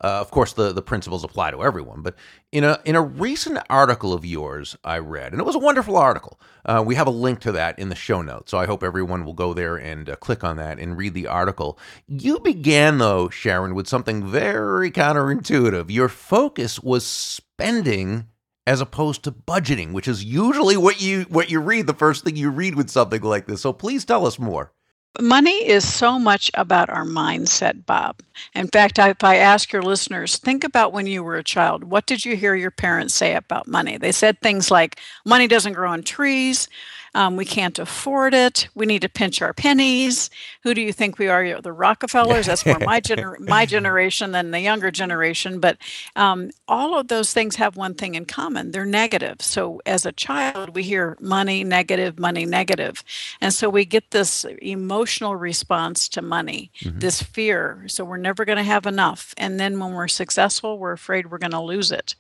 Uh, 0.02 0.18
of 0.20 0.32
course, 0.32 0.52
the, 0.54 0.72
the 0.72 0.82
principles 0.82 1.22
apply 1.22 1.52
to 1.52 1.62
everyone. 1.62 2.02
But 2.02 2.16
in 2.50 2.64
a 2.64 2.80
in 2.84 2.96
a 2.96 3.00
recent 3.00 3.60
article 3.70 4.12
of 4.12 4.24
yours, 4.26 4.76
I 4.82 4.98
read, 4.98 5.30
and 5.30 5.40
it 5.40 5.44
was 5.44 5.54
a 5.54 5.60
wonderful 5.60 5.96
article. 5.96 6.40
Uh, 6.64 6.82
we 6.84 6.96
have 6.96 7.06
a 7.06 7.10
link 7.12 7.38
to 7.42 7.52
that 7.52 7.78
in 7.78 7.88
the 7.88 7.94
show 7.94 8.20
notes, 8.20 8.50
so 8.50 8.58
I 8.58 8.66
hope 8.66 8.82
everyone 8.82 9.24
will 9.24 9.32
go 9.32 9.54
there 9.54 9.76
and 9.76 10.10
uh, 10.10 10.16
click 10.16 10.42
on 10.42 10.56
that 10.56 10.80
and 10.80 10.98
read 10.98 11.14
the 11.14 11.28
article. 11.28 11.78
You 12.08 12.40
began 12.40 12.98
though, 12.98 13.28
Sharon, 13.28 13.76
with 13.76 13.86
something 13.86 14.26
very 14.26 14.90
counterintuitive. 14.90 15.88
Your 15.88 16.08
focus 16.08 16.80
was 16.80 17.06
spending 17.06 18.26
as 18.66 18.80
opposed 18.80 19.24
to 19.24 19.32
budgeting, 19.32 19.92
which 19.92 20.08
is 20.08 20.24
usually 20.24 20.76
what 20.76 21.00
you 21.02 21.22
what 21.24 21.50
you 21.50 21.60
read 21.60 21.86
the 21.86 21.94
first 21.94 22.24
thing 22.24 22.36
you 22.36 22.50
read 22.50 22.74
with 22.74 22.90
something 22.90 23.22
like 23.22 23.46
this. 23.46 23.62
So 23.62 23.72
please 23.72 24.04
tell 24.04 24.26
us 24.26 24.38
more. 24.38 24.72
Money 25.20 25.68
is 25.68 25.86
so 25.86 26.18
much 26.18 26.50
about 26.54 26.88
our 26.88 27.04
mindset, 27.04 27.84
Bob. 27.84 28.20
In 28.54 28.66
fact, 28.68 28.98
if 28.98 29.22
I 29.22 29.36
ask 29.36 29.70
your 29.70 29.82
listeners, 29.82 30.38
think 30.38 30.64
about 30.64 30.94
when 30.94 31.06
you 31.06 31.22
were 31.22 31.36
a 31.36 31.44
child. 31.44 31.84
What 31.84 32.06
did 32.06 32.24
you 32.24 32.34
hear 32.34 32.54
your 32.54 32.70
parents 32.70 33.12
say 33.12 33.34
about 33.34 33.68
money? 33.68 33.98
They 33.98 34.12
said 34.12 34.40
things 34.40 34.70
like, 34.70 34.98
money 35.26 35.46
doesn't 35.46 35.74
grow 35.74 35.90
on 35.90 36.02
trees. 36.02 36.66
Um, 37.14 37.36
we 37.36 37.44
can't 37.44 37.78
afford 37.78 38.32
it. 38.32 38.68
We 38.74 38.86
need 38.86 39.02
to 39.02 39.08
pinch 39.08 39.42
our 39.42 39.52
pennies. 39.52 40.30
Who 40.62 40.72
do 40.74 40.80
you 40.80 40.92
think 40.92 41.18
we 41.18 41.28
are? 41.28 41.60
The 41.60 41.72
Rockefellers. 41.72 42.46
That's 42.46 42.64
more 42.64 42.78
my 42.78 43.00
gener- 43.00 43.38
my 43.48 43.66
generation 43.66 44.32
than 44.32 44.50
the 44.50 44.60
younger 44.60 44.90
generation. 44.90 45.60
But 45.60 45.76
um, 46.16 46.50
all 46.68 46.98
of 46.98 47.08
those 47.08 47.32
things 47.32 47.56
have 47.56 47.76
one 47.76 47.94
thing 47.94 48.14
in 48.14 48.24
common: 48.24 48.70
they're 48.70 48.86
negative. 48.86 49.42
So 49.42 49.82
as 49.84 50.06
a 50.06 50.12
child, 50.12 50.74
we 50.74 50.82
hear 50.82 51.16
money 51.20 51.64
negative, 51.64 52.18
money 52.18 52.46
negative, 52.46 53.04
and 53.40 53.52
so 53.52 53.68
we 53.68 53.84
get 53.84 54.10
this 54.10 54.46
emotional 54.62 55.36
response 55.36 56.08
to 56.10 56.22
money, 56.22 56.70
mm-hmm. 56.80 56.98
this 56.98 57.22
fear. 57.22 57.84
So 57.88 58.04
we're 58.04 58.16
never 58.16 58.44
going 58.44 58.58
to 58.58 58.64
have 58.64 58.86
enough, 58.86 59.34
and 59.36 59.60
then 59.60 59.78
when 59.78 59.92
we're 59.92 60.08
successful, 60.08 60.78
we're 60.78 60.92
afraid 60.92 61.30
we're 61.30 61.38
going 61.38 61.50
to 61.50 61.60
lose 61.60 61.92
it. 61.92 62.14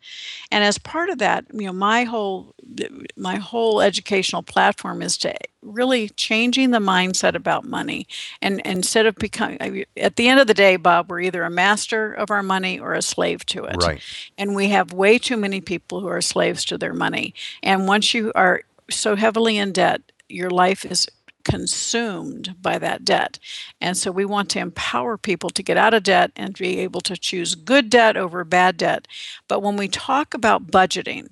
And 0.50 0.62
as 0.62 0.76
part 0.76 1.08
of 1.08 1.18
that, 1.18 1.46
you 1.52 1.66
know, 1.66 1.72
my 1.72 2.04
whole 2.04 2.54
my 3.16 3.36
whole 3.36 3.80
educational 3.80 4.42
platform 4.42 4.81
is 5.02 5.16
to 5.16 5.34
really 5.62 6.08
changing 6.10 6.70
the 6.70 6.78
mindset 6.78 7.34
about 7.34 7.64
money 7.64 8.06
and, 8.40 8.64
and 8.66 8.78
instead 8.78 9.06
of 9.06 9.14
becoming 9.16 9.84
at 9.96 10.16
the 10.16 10.28
end 10.28 10.40
of 10.40 10.46
the 10.46 10.54
day 10.54 10.76
bob 10.76 11.10
we're 11.10 11.20
either 11.20 11.44
a 11.44 11.50
master 11.50 12.12
of 12.12 12.30
our 12.30 12.42
money 12.42 12.78
or 12.78 12.94
a 12.94 13.02
slave 13.02 13.46
to 13.46 13.64
it 13.64 13.76
right. 13.82 14.00
and 14.36 14.54
we 14.54 14.68
have 14.68 14.92
way 14.92 15.18
too 15.18 15.36
many 15.36 15.60
people 15.60 16.00
who 16.00 16.08
are 16.08 16.20
slaves 16.20 16.64
to 16.64 16.76
their 16.76 16.94
money 16.94 17.32
and 17.62 17.86
once 17.86 18.12
you 18.12 18.32
are 18.34 18.62
so 18.90 19.14
heavily 19.14 19.56
in 19.56 19.72
debt 19.72 20.02
your 20.28 20.50
life 20.50 20.84
is 20.84 21.08
consumed 21.44 22.54
by 22.60 22.78
that 22.78 23.04
debt. 23.04 23.38
And 23.80 23.96
so 23.96 24.10
we 24.10 24.24
want 24.24 24.48
to 24.50 24.60
empower 24.60 25.16
people 25.16 25.50
to 25.50 25.62
get 25.62 25.76
out 25.76 25.94
of 25.94 26.02
debt 26.02 26.32
and 26.36 26.56
be 26.56 26.78
able 26.80 27.00
to 27.02 27.16
choose 27.16 27.54
good 27.54 27.90
debt 27.90 28.16
over 28.16 28.44
bad 28.44 28.76
debt. 28.76 29.08
But 29.48 29.62
when 29.62 29.76
we 29.76 29.88
talk 29.88 30.34
about 30.34 30.68
budgeting, 30.68 31.30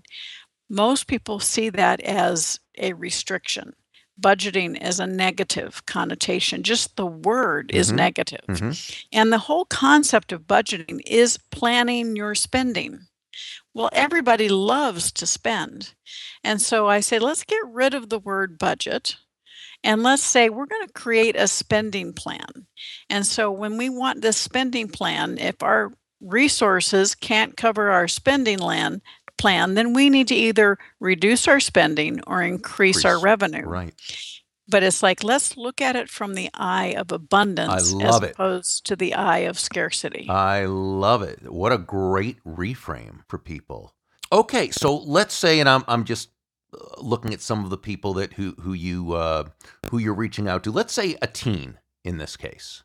most 0.71 1.07
people 1.07 1.41
see 1.41 1.69
that 1.71 2.01
as 2.01 2.61
a 2.79 2.95
restriction 2.95 3.75
budgeting 4.21 4.79
as 4.79 5.01
a 5.01 5.07
negative 5.07 5.85
connotation. 5.87 6.63
Just 6.63 6.97
the 6.97 7.07
word 7.07 7.69
mm-hmm. 7.69 7.79
is 7.79 7.91
negative. 7.91 8.45
Mm-hmm. 8.49 8.73
And 9.13 9.33
the 9.33 9.39
whole 9.39 9.65
concept 9.65 10.31
of 10.33 10.43
budgeting 10.43 11.01
is 11.07 11.39
planning 11.51 12.17
your 12.17 12.35
spending. 12.35 13.07
Well, 13.73 13.89
everybody 13.93 14.49
loves 14.49 15.11
to 15.13 15.27
spend. 15.27 15.95
And 16.45 16.61
so 16.61 16.89
I 16.89 17.01
say, 17.01 17.19
let's 17.19 17.45
get 17.45 17.63
rid 17.67 17.95
of 17.95 18.09
the 18.09 18.19
word 18.19 18.59
budget 18.59 19.17
and 19.83 20.03
let's 20.03 20.23
say 20.23 20.51
we're 20.51 20.67
going 20.67 20.87
to 20.87 20.93
create 20.93 21.37
a 21.37 21.49
spending 21.49 22.13
plan. 22.13 22.67
And 23.09 23.27
so 23.27 23.51
when 23.51 23.79
we 23.79 23.89
want 23.89 24.21
this 24.21 24.37
spending 24.37 24.89
plan, 24.89 25.39
if 25.39 25.63
our 25.63 25.93
resources 26.21 27.15
can't 27.15 27.57
cover 27.57 27.91
our 27.91 28.07
spending 28.07 28.59
land, 28.59 29.01
plan, 29.41 29.75
then 29.75 29.93
we 29.93 30.11
need 30.11 30.29
to 30.29 30.35
either 30.35 30.79
reduce 31.01 31.49
our 31.49 31.61
spending 31.61 32.21
or 32.27 32.43
increase 32.43 33.05
our 33.05 33.19
revenue. 33.19 33.67
Right. 33.67 33.95
But 34.69 34.85
it's 34.85 35.03
like 35.03 35.25
let's 35.25 35.57
look 35.57 35.81
at 35.81 35.97
it 35.97 36.09
from 36.09 36.35
the 36.35 36.49
eye 36.55 36.95
of 36.97 37.11
abundance 37.11 37.93
as 38.01 38.23
it. 38.23 38.31
opposed 38.31 38.87
to 38.87 38.95
the 38.95 39.15
eye 39.15 39.39
of 39.39 39.59
scarcity. 39.59 40.29
I 40.29 40.67
love 40.67 41.23
it. 41.23 41.51
What 41.51 41.73
a 41.73 41.79
great 41.79 42.43
reframe 42.45 43.23
for 43.29 43.39
people. 43.39 43.95
Okay, 44.33 44.71
so 44.71 44.97
let's 44.97 45.35
say, 45.35 45.59
and 45.59 45.69
I'm 45.69 45.83
I'm 45.89 46.05
just 46.05 46.31
uh, 46.73 47.01
looking 47.01 47.35
at 47.35 47.41
some 47.41 47.65
of 47.65 47.71
the 47.71 47.79
people 47.79 48.15
that 48.15 48.35
who 48.35 48.55
who 48.61 48.73
you 48.73 49.15
uh, 49.15 49.45
who 49.91 49.99
you're 49.99 50.15
reaching 50.15 50.47
out 50.47 50.63
to. 50.65 50.71
Let's 50.71 50.93
say 50.93 51.17
a 51.21 51.27
teen 51.27 51.79
in 52.05 52.19
this 52.19 52.37
case. 52.37 52.85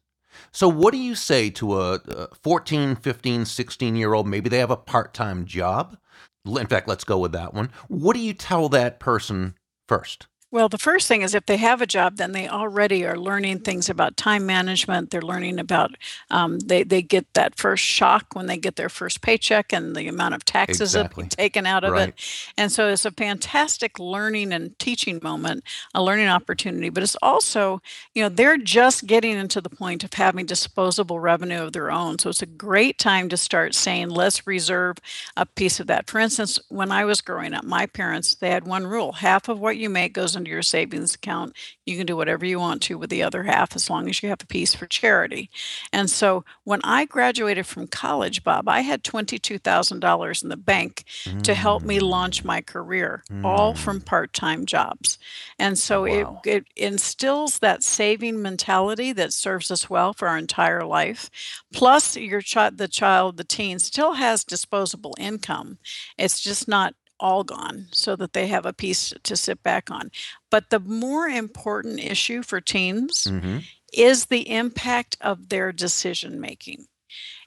So 0.52 0.68
what 0.68 0.92
do 0.92 0.98
you 0.98 1.16
say 1.16 1.50
to 1.52 1.80
a 1.80 2.28
14, 2.44 2.96
15, 2.96 3.46
16 3.46 3.96
year 3.96 4.14
old? 4.14 4.28
Maybe 4.28 4.50
they 4.50 4.60
have 4.60 4.72
a 4.72 4.78
part 4.78 5.14
time 5.14 5.46
job. 5.46 5.98
In 6.46 6.68
fact, 6.68 6.88
let's 6.88 7.04
go 7.04 7.18
with 7.18 7.32
that 7.32 7.54
one. 7.54 7.72
What 7.88 8.14
do 8.14 8.20
you 8.20 8.34
tell 8.34 8.70
that 8.70 9.00
person 9.00 9.56
first? 9.88 10.28
Well, 10.56 10.70
the 10.70 10.78
first 10.78 11.10
thing 11.10 11.22
is 11.22 11.36
if 11.36 11.48
they 11.48 11.58
have 11.58 11.82
a 11.82 11.86
job, 11.86 12.16
then 12.16 12.32
they 12.32 12.48
already 12.48 13.06
are 13.06 13.20
learning 13.20 13.60
things 13.60 13.90
about 13.90 14.16
time 14.16 14.46
management. 14.46 15.12
They're 15.12 15.22
learning 15.22 15.60
about 15.60 15.98
um, 16.32 16.60
they 16.60 16.84
they 16.84 17.02
get 17.02 17.26
that 17.34 17.58
first 17.58 17.84
shock 17.84 18.28
when 18.32 18.46
they 18.46 18.56
get 18.56 18.78
their 18.78 18.88
first 18.88 19.22
paycheck 19.22 19.74
and 19.74 19.98
the 19.98 20.08
amount 20.08 20.34
of 20.34 20.46
taxes 20.46 20.96
exactly. 20.96 21.28
taken 21.28 21.66
out 21.66 21.84
of 21.84 21.92
right. 21.92 22.08
it. 22.08 22.52
And 22.56 22.72
so 22.72 22.88
it's 22.88 23.04
a 23.04 23.12
fantastic 23.12 24.00
learning 24.00 24.54
and 24.54 24.80
teaching 24.80 25.20
moment, 25.22 25.66
a 25.94 26.02
learning 26.02 26.30
opportunity. 26.30 26.88
But 26.88 27.04
it's 27.04 27.18
also 27.22 27.82
you 28.14 28.24
know 28.24 28.30
they're 28.30 28.58
just 28.58 29.06
getting 29.08 29.36
into 29.36 29.60
the 29.60 29.70
point 29.70 30.06
of 30.06 30.14
having 30.14 30.46
disposable 30.46 31.20
revenue 31.20 31.64
of 31.64 31.74
their 31.74 31.92
own. 31.92 32.18
So 32.18 32.30
it's 32.30 32.42
a 32.42 32.46
great 32.46 32.98
time 32.98 33.28
to 33.28 33.36
start 33.36 33.76
saying 33.76 34.08
let's 34.08 34.48
reserve 34.48 35.00
a 35.36 35.46
piece 35.46 35.82
of 35.82 35.88
that. 35.88 36.10
For 36.10 36.20
instance, 36.20 36.62
when 36.70 36.94
I 36.94 37.04
was 37.04 37.20
growing 37.20 37.54
up, 37.54 37.66
my 37.66 37.88
parents 37.88 38.36
they 38.36 38.52
had 38.52 38.66
one 38.66 38.88
rule: 38.88 39.12
half 39.12 39.50
of 39.50 39.60
what 39.60 39.76
you 39.76 39.90
make 39.90 40.14
goes 40.14 40.34
into 40.34 40.45
into 40.46 40.52
your 40.54 40.62
savings 40.62 41.16
account. 41.16 41.56
You 41.86 41.98
can 41.98 42.06
do 42.06 42.16
whatever 42.16 42.46
you 42.46 42.60
want 42.60 42.82
to 42.84 42.98
with 42.98 43.10
the 43.10 43.24
other 43.24 43.44
half 43.44 43.76
as 43.76 43.90
long 43.90 44.08
as 44.08 44.22
you 44.22 44.30
have 44.30 44.42
a 44.42 44.48
piece 44.48 44.76
for 44.76 44.86
charity. 44.86 45.50
And 45.92 46.10
so 46.10 46.46
when 46.64 46.80
I 46.84 47.06
graduated 47.06 47.66
from 47.66 47.88
college, 47.88 48.44
Bob, 48.44 48.70
I 48.70 48.82
had 48.82 49.04
$22,000 49.04 50.44
in 50.44 50.50
the 50.50 50.58
bank 50.58 51.04
mm. 51.24 51.42
to 51.42 51.54
help 51.56 51.84
me 51.84 52.00
launch 52.00 52.44
my 52.44 52.62
career, 52.62 53.24
mm. 53.30 53.44
all 53.44 53.74
from 53.74 54.02
part 54.02 54.34
time 54.34 54.66
jobs. 54.66 55.18
And 55.58 55.78
so 55.78 56.02
wow. 56.02 56.42
it, 56.46 56.50
it 56.50 56.66
instills 56.76 57.60
that 57.60 57.84
saving 57.84 58.42
mentality 58.42 59.12
that 59.14 59.34
serves 59.34 59.72
us 59.72 59.90
well 59.90 60.14
for 60.14 60.28
our 60.28 60.38
entire 60.38 60.84
life. 60.86 61.30
Plus, 61.74 62.16
your 62.16 62.42
child, 62.42 62.78
the 62.78 62.88
child, 62.88 63.38
the 63.38 63.44
teen 63.44 63.80
still 63.80 64.14
has 64.14 64.44
disposable 64.44 65.16
income. 65.18 65.78
It's 66.18 66.42
just 66.42 66.68
not 66.68 66.94
all 67.20 67.44
gone 67.44 67.88
so 67.92 68.16
that 68.16 68.34
they 68.34 68.48
have 68.48 68.66
a 68.66 68.74
piece 68.74 69.14
to 69.24 69.36
sit 69.36 69.62
back 69.64 69.90
on. 69.90 70.12
But 70.50 70.70
the 70.70 70.80
more 70.80 71.28
important 71.28 72.00
issue 72.00 72.44
for 72.44 72.62
teens 72.62 73.28
mm-hmm. 73.30 73.60
is 73.94 74.26
the 74.26 74.50
impact 74.50 75.18
of 75.22 75.50
their 75.50 75.72
decision 75.72 76.40
making. 76.40 76.88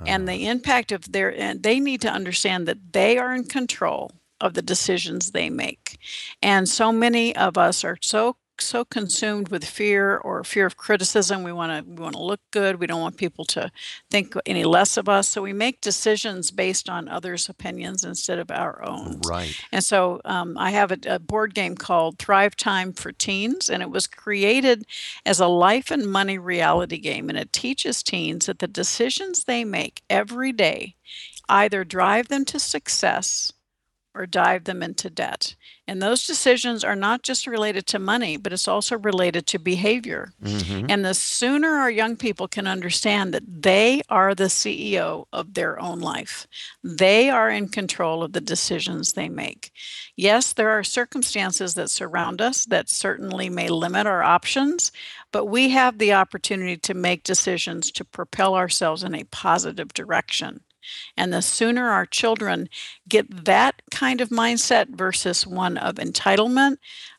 and 0.07 0.29
the 0.29 0.47
impact 0.47 0.93
of 0.93 1.13
their 1.13 1.39
and 1.39 1.63
they 1.63 1.81
need 1.81 2.01
to 2.01 2.11
understand 2.11 2.67
that 2.67 2.93
they 2.93 3.19
are 3.19 3.35
in 3.35 3.45
control 3.45 4.13
of 4.41 4.55
the 4.55 4.63
decisions 4.63 5.33
they 5.33 5.51
make 5.51 5.99
and 6.41 6.69
so 6.69 6.93
many 6.93 7.35
of 7.37 7.59
us 7.59 7.85
are 7.85 7.99
so 8.01 8.37
so 8.61 8.85
consumed 8.85 9.49
with 9.49 9.65
fear 9.65 10.17
or 10.17 10.45
fear 10.45 10.67
of 10.67 10.77
criticism. 10.77 11.43
We 11.43 11.53
want 11.53 11.87
to 11.87 11.91
we 11.91 12.03
want 12.03 12.15
to 12.15 12.23
look 12.23 12.41
good. 12.51 12.81
We 12.81 12.87
don't 12.87 13.01
want 13.01 13.17
people 13.17 13.45
to 13.47 13.71
think 14.11 14.35
any 14.47 14.65
less 14.65 14.97
of 14.97 15.09
us. 15.09 15.29
So 15.29 15.43
we 15.43 15.53
make 15.53 15.81
decisions 15.81 16.51
based 16.51 16.89
on 16.89 17.09
others' 17.09 17.49
opinions 17.49 18.05
instead 18.05 18.39
of 18.39 18.51
our 18.51 18.85
own. 18.85 19.21
Right. 19.27 19.55
And 19.73 19.85
so 19.85 20.21
um, 20.25 20.57
I 20.59 20.71
have 20.71 20.93
a, 20.93 20.99
a 21.07 21.19
board 21.19 21.55
game 21.55 21.75
called 21.75 22.19
Thrive 22.19 22.57
Time 22.57 22.93
for 22.93 23.13
Teens, 23.13 23.69
and 23.69 23.83
it 23.83 23.91
was 23.91 24.07
created 24.07 24.85
as 25.25 25.41
a 25.41 25.49
life 25.49 25.91
and 25.91 26.11
money 26.11 26.39
reality 26.39 26.99
game, 26.99 27.29
and 27.29 27.39
it 27.39 27.53
teaches 27.53 28.03
teens 28.03 28.47
that 28.47 28.59
the 28.59 28.69
decisions 28.69 29.45
they 29.45 29.65
make 29.65 30.03
every 30.09 30.53
day 30.53 30.95
either 31.49 31.85
drive 31.85 32.29
them 32.29 32.45
to 32.45 32.59
success 32.59 33.53
or 34.15 34.27
dive 34.27 34.65
them 34.65 34.83
into 34.83 35.09
debt. 35.11 35.55
And 35.87 36.03
those 36.03 36.27
decisions 36.27 36.83
are 36.83 36.97
not 36.97 37.23
just 37.23 37.47
related 37.47 37.87
to 37.89 37.99
money, 37.99 38.37
but 38.37 38.53
it's 38.53 38.69
also 38.69 38.99
related 38.99 39.47
to 39.49 39.59
behavior. 39.59 40.33
Mm-hmm. 40.43 40.87
And 40.89 41.05
the 41.05 41.15
sooner 41.15 41.69
our 41.69 41.91
young 41.91 42.17
people 42.17 42.49
can 42.49 42.67
understand 42.67 43.33
that 43.33 43.45
they 43.47 44.03
are 44.09 44.35
the 44.35 44.45
CEO 44.45 45.27
of 45.33 45.55
their 45.55 45.81
own 45.81 46.01
life, 46.01 46.47
they 46.83 47.31
are 47.31 47.51
in 47.51 47.69
control 47.69 48.23
of 48.23 48.33
the 48.33 48.41
decisions 48.41 49.13
they 49.13 49.29
make. 49.29 49.73
Yes, 50.17 50.53
there 50.53 50.71
are 50.71 50.85
circumstances 50.85 51.75
that 51.75 51.91
surround 51.91 52.43
us 52.43 52.65
that 52.67 52.89
certainly 52.89 53.49
may 53.49 53.69
limit 53.69 54.07
our 54.07 54.23
options, 54.23 54.91
but 55.33 55.47
we 55.47 55.69
have 55.71 55.99
the 55.99 56.13
opportunity 56.13 56.77
to 56.77 56.95
make 56.95 57.23
decisions 57.23 57.93
to 57.93 58.05
propel 58.05 58.55
ourselves 58.55 59.05
in 59.05 59.15
a 59.15 59.25
positive 59.25 59.95
direction. 59.95 60.61
And 61.17 61.33
the 61.33 61.43
sooner 61.43 61.91
our 61.91 62.07
children 62.07 62.69
get 63.09 63.45
that 63.45 63.83
kind 63.91 64.21
of 64.21 64.29
mindset 64.31 64.97
versus 64.97 65.47
one 65.47 65.77
of 65.79 65.97
entitlement, 65.97 66.77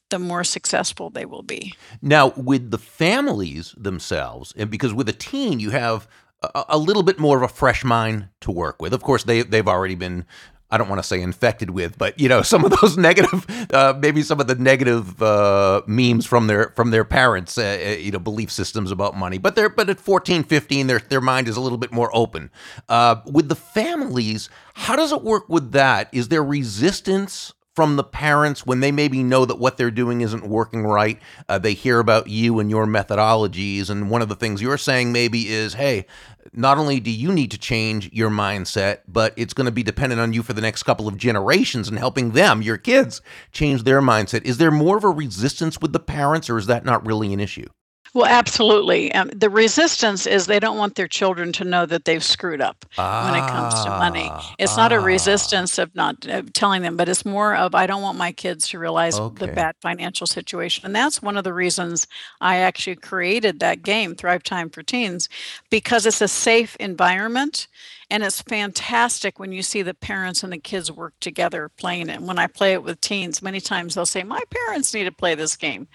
the 0.09 0.19
more 0.19 0.43
successful 0.43 1.09
they 1.09 1.25
will 1.25 1.43
be. 1.43 1.73
Now, 2.01 2.29
with 2.35 2.71
the 2.71 2.77
families 2.77 3.75
themselves, 3.77 4.53
and 4.57 4.69
because 4.69 4.93
with 4.93 5.07
a 5.09 5.13
teen, 5.13 5.59
you 5.59 5.69
have 5.69 6.07
a, 6.41 6.65
a 6.69 6.77
little 6.77 7.03
bit 7.03 7.19
more 7.19 7.37
of 7.37 7.43
a 7.43 7.47
fresh 7.47 7.83
mind 7.83 8.27
to 8.41 8.51
work 8.51 8.81
with. 8.81 8.93
Of 8.93 9.03
course, 9.03 9.23
they 9.23 9.41
they've 9.41 9.67
already 9.67 9.95
been 9.95 10.25
I 10.71 10.77
don't 10.77 10.87
want 10.87 10.99
to 10.99 11.07
say 11.07 11.21
infected 11.21 11.71
with, 11.71 11.97
but 11.97 12.19
you 12.19 12.29
know, 12.29 12.41
some 12.43 12.63
of 12.63 12.71
those 12.79 12.97
negative, 12.97 13.45
uh, 13.73 13.95
maybe 13.97 14.21
some 14.21 14.39
of 14.39 14.47
the 14.47 14.55
negative 14.55 15.21
uh, 15.21 15.81
memes 15.87 16.25
from 16.25 16.47
their 16.47 16.73
from 16.75 16.91
their 16.91 17.05
parents, 17.05 17.57
uh, 17.57 17.61
uh 17.85 17.89
you 17.91 18.11
know, 18.11 18.19
belief 18.19 18.51
systems 18.51 18.91
about 18.91 19.17
money. 19.17 19.37
But 19.37 19.55
they're 19.55 19.69
but 19.69 19.89
at 19.89 19.99
14, 19.99 20.43
15, 20.43 20.87
their 20.87 20.99
their 20.99 21.21
mind 21.21 21.47
is 21.47 21.57
a 21.57 21.61
little 21.61 21.77
bit 21.77 21.91
more 21.91 22.09
open. 22.13 22.51
Uh, 22.87 23.17
with 23.25 23.49
the 23.49 23.55
families, 23.55 24.49
how 24.73 24.95
does 24.95 25.11
it 25.11 25.23
work 25.23 25.49
with 25.49 25.71
that? 25.71 26.09
Is 26.11 26.27
there 26.27 26.43
resistance 26.43 27.53
from 27.79 27.95
the 27.95 28.03
parents 28.03 28.65
when 28.65 28.81
they 28.81 28.91
maybe 28.91 29.23
know 29.23 29.45
that 29.45 29.57
what 29.57 29.77
they're 29.77 29.89
doing 29.89 30.19
isn't 30.19 30.45
working 30.45 30.83
right. 30.83 31.17
Uh, 31.47 31.57
they 31.57 31.71
hear 31.71 31.99
about 31.99 32.27
you 32.27 32.59
and 32.59 32.69
your 32.69 32.85
methodologies. 32.85 33.89
And 33.89 34.09
one 34.09 34.21
of 34.21 34.27
the 34.27 34.35
things 34.35 34.61
you're 34.61 34.77
saying 34.77 35.13
maybe 35.13 35.47
is, 35.47 35.75
hey, 35.75 36.05
not 36.51 36.77
only 36.77 36.99
do 36.99 37.09
you 37.09 37.31
need 37.31 37.51
to 37.51 37.57
change 37.57 38.11
your 38.11 38.29
mindset, 38.29 38.97
but 39.07 39.33
it's 39.37 39.53
going 39.53 39.63
to 39.63 39.71
be 39.71 39.81
dependent 39.81 40.19
on 40.19 40.33
you 40.33 40.43
for 40.43 40.51
the 40.51 40.59
next 40.59 40.83
couple 40.83 41.07
of 41.07 41.15
generations 41.15 41.87
and 41.87 41.97
helping 41.97 42.31
them, 42.31 42.61
your 42.61 42.75
kids, 42.75 43.21
change 43.53 43.83
their 43.83 44.01
mindset. 44.01 44.43
Is 44.43 44.57
there 44.57 44.71
more 44.71 44.97
of 44.97 45.05
a 45.05 45.09
resistance 45.09 45.79
with 45.79 45.93
the 45.93 46.01
parents, 46.01 46.49
or 46.49 46.57
is 46.57 46.65
that 46.65 46.83
not 46.83 47.05
really 47.07 47.31
an 47.31 47.39
issue? 47.39 47.69
Well, 48.13 48.25
absolutely. 48.25 49.13
Um, 49.13 49.29
the 49.29 49.49
resistance 49.49 50.25
is 50.25 50.47
they 50.47 50.59
don't 50.59 50.77
want 50.77 50.95
their 50.95 51.07
children 51.07 51.51
to 51.53 51.63
know 51.63 51.85
that 51.85 52.05
they've 52.05 52.23
screwed 52.23 52.61
up 52.61 52.85
when 52.95 53.35
it 53.35 53.47
comes 53.47 53.83
to 53.83 53.89
money. 53.89 54.27
Ah, 54.31 54.55
It's 54.57 54.75
not 54.77 54.91
a 54.91 54.95
ah. 54.95 55.03
resistance 55.03 55.77
of 55.77 55.93
not 55.95 56.27
uh, 56.27 56.43
telling 56.53 56.81
them, 56.81 56.97
but 56.97 57.07
it's 57.07 57.25
more 57.25 57.55
of 57.55 57.75
I 57.75 57.85
don't 57.85 58.01
want 58.01 58.17
my 58.17 58.31
kids 58.31 58.67
to 58.69 58.79
realize 58.79 59.15
the 59.17 59.47
bad 59.47 59.75
financial 59.81 60.27
situation. 60.27 60.85
And 60.85 60.95
that's 60.95 61.21
one 61.21 61.37
of 61.37 61.43
the 61.43 61.53
reasons 61.53 62.07
I 62.41 62.57
actually 62.57 62.95
created 62.95 63.59
that 63.59 63.83
game, 63.83 64.15
Thrive 64.15 64.43
Time 64.43 64.69
for 64.69 64.83
Teens, 64.83 65.29
because 65.69 66.05
it's 66.05 66.21
a 66.21 66.27
safe 66.27 66.75
environment 66.77 67.67
and 68.11 68.23
it's 68.23 68.41
fantastic 68.41 69.39
when 69.39 69.51
you 69.51 69.61
see 69.61 69.81
the 69.81 69.93
parents 69.93 70.43
and 70.43 70.51
the 70.51 70.57
kids 70.57 70.91
work 70.91 71.13
together 71.19 71.69
playing 71.77 72.09
it. 72.09 72.21
When 72.21 72.39
I 72.39 72.47
play 72.47 72.73
it 72.73 72.83
with 72.83 72.99
teens, 73.01 73.41
many 73.41 73.59
times 73.59 73.95
they'll 73.95 74.05
say, 74.05 74.23
My 74.23 74.41
parents 74.49 74.93
need 74.93 75.03
to 75.03 75.11
play 75.11 75.35
this 75.35 75.55
game. 75.55 75.87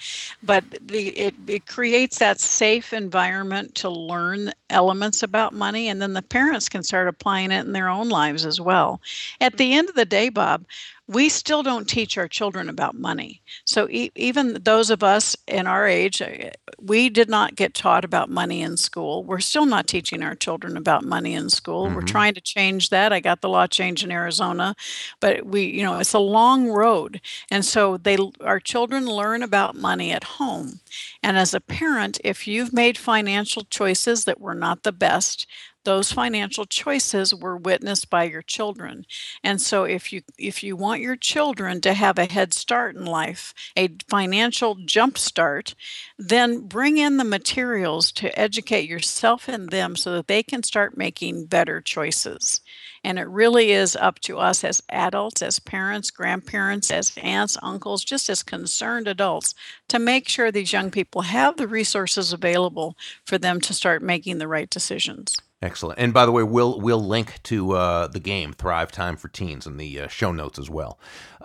But 0.43 0.65
the 0.81 1.09
it, 1.09 1.35
it 1.47 1.67
creates 1.67 2.19
that 2.19 2.41
safe 2.41 2.93
environment 2.93 3.75
to 3.77 3.91
learn 3.91 4.53
elements 4.71 5.23
about 5.23 5.53
money, 5.53 5.89
and 5.89 6.01
then 6.01 6.13
the 6.13 6.23
parents 6.23 6.69
can 6.69 6.83
start 6.83 7.09
applying 7.09 7.51
it 7.51 7.67
in 7.67 7.73
their 7.73 7.89
own 7.89 8.09
lives 8.09 8.47
as 8.47 8.61
well. 8.61 9.01
At 9.41 9.57
the 9.57 9.75
end 9.75 9.89
of 9.89 9.95
the 9.95 10.05
day, 10.05 10.29
Bob, 10.29 10.65
we 11.07 11.29
still 11.29 11.63
don't 11.63 11.89
teach 11.89 12.17
our 12.17 12.29
children 12.29 12.69
about 12.69 12.95
money. 12.95 13.43
So 13.67 13.89
e- 13.91 14.11
even 14.17 14.59
those 14.63 14.89
of 14.91 15.03
us 15.03 15.37
in 15.47 15.67
our 15.67 15.87
age, 15.87 16.23
uh, 16.23 16.51
we 16.81 17.11
did 17.11 17.29
not 17.29 17.57
get 17.57 17.75
taught 17.75 18.05
about 18.05 18.31
money 18.31 18.63
in 18.63 18.77
school. 18.79 19.23
We're 19.25 19.41
still 19.41 19.67
not 19.67 19.87
teaching 19.87 20.23
our 20.23 20.35
children 20.35 20.77
about 20.77 21.05
money 21.05 21.35
in 21.35 21.51
school. 21.51 21.91
We're 21.91 22.03
Mhm. 22.03 22.07
trying 22.07 22.35
to 22.35 22.41
change 22.41 22.89
that. 22.89 23.13
I 23.13 23.21
got 23.21 23.43
the 23.43 23.49
law 23.51 23.67
changed 23.67 24.03
in 24.03 24.11
Arizona, 24.11 24.75
but 25.21 25.47
we, 25.47 25.65
you 25.67 25.83
know, 25.83 25.99
it's 25.99 26.15
a 26.15 26.19
long 26.19 26.69
road. 26.69 27.21
And 27.51 27.65
so 27.65 27.97
they 27.99 28.17
our 28.41 28.61
children 28.61 29.07
learn 29.07 29.43
about 29.43 29.77
money 29.77 30.11
at 30.13 30.25
home. 30.25 30.81
And 31.23 31.37
as 31.37 31.55
a 31.55 31.61
parent, 31.61 32.19
if 32.25 32.47
you've 32.47 32.73
made 32.73 32.97
financial 32.99 33.65
choices 33.71 34.25
that 34.25 34.41
were 34.41 34.55
not 34.55 34.83
the 34.83 34.93
best, 34.93 35.47
those 35.85 36.13
financial 36.13 36.65
choices 36.65 37.35
were 37.35 37.57
witnessed 37.57 38.11
by 38.11 38.25
your 38.25 38.43
children. 38.43 39.07
And 39.43 39.61
so 39.61 39.85
if 39.85 40.13
you 40.13 40.23
if 40.39 40.63
you 40.63 40.77
want 40.77 41.01
your 41.01 41.17
children 41.17 41.81
to 41.83 41.95
have 41.95 42.19
a 42.19 42.25
head 42.25 42.53
start 42.55 42.97
in 42.97 43.05
life, 43.05 43.55
a 43.77 43.89
financial 44.09 44.75
jump 44.75 45.19
start, 45.19 45.75
then 46.19 46.61
bring 46.61 46.99
in 46.99 47.17
the 47.17 47.25
materials 47.25 48.13
to 48.13 48.39
educate 48.39 48.89
yourself 48.89 49.49
and 49.49 49.71
them 49.71 49.97
so 49.97 50.13
that 50.13 50.27
they 50.27 50.43
can 50.43 50.63
start 50.63 50.97
making 50.97 51.47
better 51.47 51.81
choices. 51.81 52.61
And 53.05 53.19
it 53.19 53.29
really 53.29 53.71
is 53.73 53.97
up 53.97 54.19
to 54.21 54.39
us 54.39 54.65
as 54.65 54.83
adults, 54.89 55.43
as 55.43 55.59
parents, 55.59 56.11
grandparents, 56.11 56.91
as 56.91 57.17
aunts, 57.19 57.59
uncles, 57.63 58.03
just 58.03 58.31
as 58.31 58.43
concerned 58.43 59.07
adults 59.07 59.55
to 59.89 59.99
make 59.99 60.27
sure 60.27 60.51
these 60.51 60.73
young 60.73 60.91
people 60.91 61.23
have 61.23 61.59
the 61.59 61.69
resources 61.69 62.33
available 62.33 62.97
for 63.27 63.37
them 63.37 63.61
to 63.61 63.75
start 63.75 64.03
making 64.03 64.39
the 64.39 64.49
right 64.49 64.71
decisions. 64.71 65.37
Excellent. 65.65 65.99
And 65.99 66.13
by 66.13 66.27
the 66.27 66.33
way, 66.33 66.43
we'll 66.43 66.79
we'll 66.79 67.03
link 67.03 67.43
to 67.45 67.73
uh, 67.73 68.07
the 68.09 68.21
game 68.21 68.53
Thrive 68.53 68.93
Time 68.93 69.17
for 69.17 69.29
Teens 69.29 69.67
in 69.67 69.79
the 69.79 70.01
uh, 70.01 70.09
show 70.09 70.31
notes 70.31 70.59
as 70.59 70.69
well. 70.69 70.99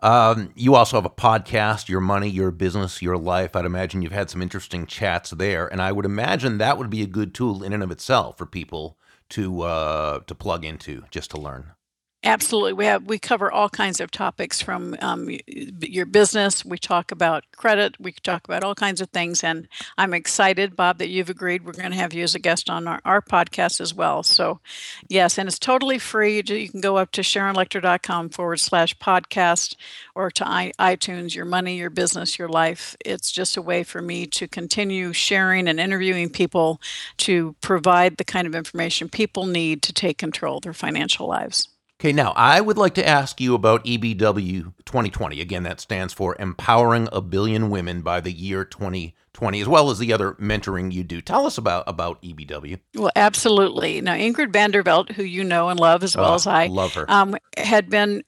Um, 0.04 0.52
you 0.56 0.76
also 0.76 0.98
have 0.98 1.06
a 1.06 1.10
podcast, 1.10 1.88
Your 1.88 2.02
Money, 2.02 2.28
Your 2.28 2.52
Business, 2.52 3.02
Your 3.02 3.18
Life. 3.18 3.56
I'd 3.56 3.64
imagine 3.64 4.02
you've 4.02 4.12
had 4.12 4.30
some 4.30 4.42
interesting 4.42 4.86
chats 4.86 5.30
there, 5.30 5.68
and 5.68 5.82
I 5.82 5.94
would 5.94 6.04
imagine 6.04 6.58
that 6.58 6.78
would 6.78 6.90
be 6.90 7.02
a 7.02 7.08
good 7.08 7.34
tool 7.34 7.64
in 7.64 7.72
and 7.72 7.82
of 7.82 7.92
itself 7.92 8.38
for 8.38 8.46
people 8.46 8.98
to 9.30 9.62
uh, 9.62 10.20
to 10.28 10.36
plug 10.36 10.66
into 10.66 11.06
just 11.12 11.32
to 11.32 11.40
learn. 11.40 11.72
Absolutely. 12.22 12.74
We 12.74 12.86
have 12.86 13.06
we 13.06 13.18
cover 13.18 13.50
all 13.50 13.70
kinds 13.70 14.02
of 14.02 14.12
topics 14.12 14.62
from 14.62 14.94
um, 15.00 15.30
your 15.48 16.06
business. 16.06 16.66
We 16.66 16.78
talk 16.78 17.14
about 17.14 17.46
credit. 17.56 17.96
We 17.98 18.12
talk 18.12 18.44
about 18.44 18.62
all 18.62 18.76
kinds 18.76 19.00
of 19.00 19.08
things. 19.12 19.42
And 19.42 19.70
I'm 19.98 20.14
excited, 20.14 20.76
Bob, 20.76 20.98
that 20.98 21.08
you've 21.08 21.30
agreed 21.30 21.64
we're 21.64 21.72
going 21.72 21.92
to 21.92 21.98
have 21.98 22.14
you 22.14 22.24
as 22.24 22.36
a 22.36 22.40
guest 22.40 22.70
on 22.70 22.90
our, 22.90 23.00
our 23.06 23.22
podcast 23.22 23.80
as 23.80 23.94
well. 23.94 24.22
So, 24.24 24.60
yes, 25.08 25.38
and 25.38 25.48
it's 25.48 25.58
totally 25.58 25.98
free. 25.98 26.44
You 26.46 26.70
can 26.70 26.82
go 26.82 26.98
up 26.98 27.12
to 27.12 27.22
sharonlechter.com 27.22 28.32
forward 28.32 28.60
slash 28.60 28.98
podcast 28.98 29.78
or 30.14 30.30
to 30.30 30.44
iTunes, 30.44 31.36
Your 31.36 31.46
Money, 31.46 31.78
Your 31.78 31.90
Business, 31.90 32.38
Your 32.38 32.50
Life. 32.50 32.98
It's 33.06 33.32
just 33.32 33.56
a 33.56 33.62
way 33.62 33.84
for 33.84 34.02
me 34.02 34.28
to 34.28 34.46
continue 34.46 35.14
sharing 35.14 35.70
and 35.70 35.80
interviewing 35.80 36.30
people 36.32 36.82
to 37.20 37.56
provide 37.62 38.18
the 38.18 38.26
kind 38.26 38.46
of 38.46 38.56
information 38.56 39.08
people 39.08 39.46
need 39.46 39.82
to 39.84 39.94
take 39.94 40.18
control 40.18 40.58
of 40.58 40.64
their 40.64 40.74
financial 40.74 41.26
lives. 41.26 41.69
Okay, 42.00 42.14
now 42.14 42.32
I 42.38 42.62
would 42.62 42.78
like 42.78 42.94
to 42.94 43.06
ask 43.06 43.42
you 43.42 43.54
about 43.56 43.84
EBW 43.84 44.74
2020. 44.86 45.42
Again, 45.42 45.64
that 45.64 45.82
stands 45.82 46.14
for 46.14 46.34
Empowering 46.40 47.10
a 47.12 47.20
Billion 47.20 47.70
Women 47.70 48.02
by 48.04 48.22
the 48.22 48.32
year 48.32 48.64
2020, 48.64 49.60
as 49.60 49.68
well 49.68 49.90
as 49.90 50.00
the 50.00 50.14
other 50.14 50.32
mentoring 50.36 50.94
you 50.94 51.04
do. 51.04 51.20
Tell 51.20 51.46
us 51.46 51.58
about 51.58 51.84
about 51.88 52.22
EBW. 52.22 52.80
Well, 52.96 53.12
absolutely. 53.18 54.00
Now, 54.00 54.14
Ingrid 54.14 54.54
Vanderveldt, 54.54 55.12
who 55.12 55.24
you 55.24 55.44
know 55.44 55.68
and 55.68 55.78
love 55.78 56.02
as 56.02 56.16
well 56.16 56.32
Oh, 56.32 56.36
as 56.36 56.48
I, 56.48 56.68
love 56.68 56.94
her. 56.94 57.04
um, 57.12 57.36
had 57.58 57.90
been 57.90 58.24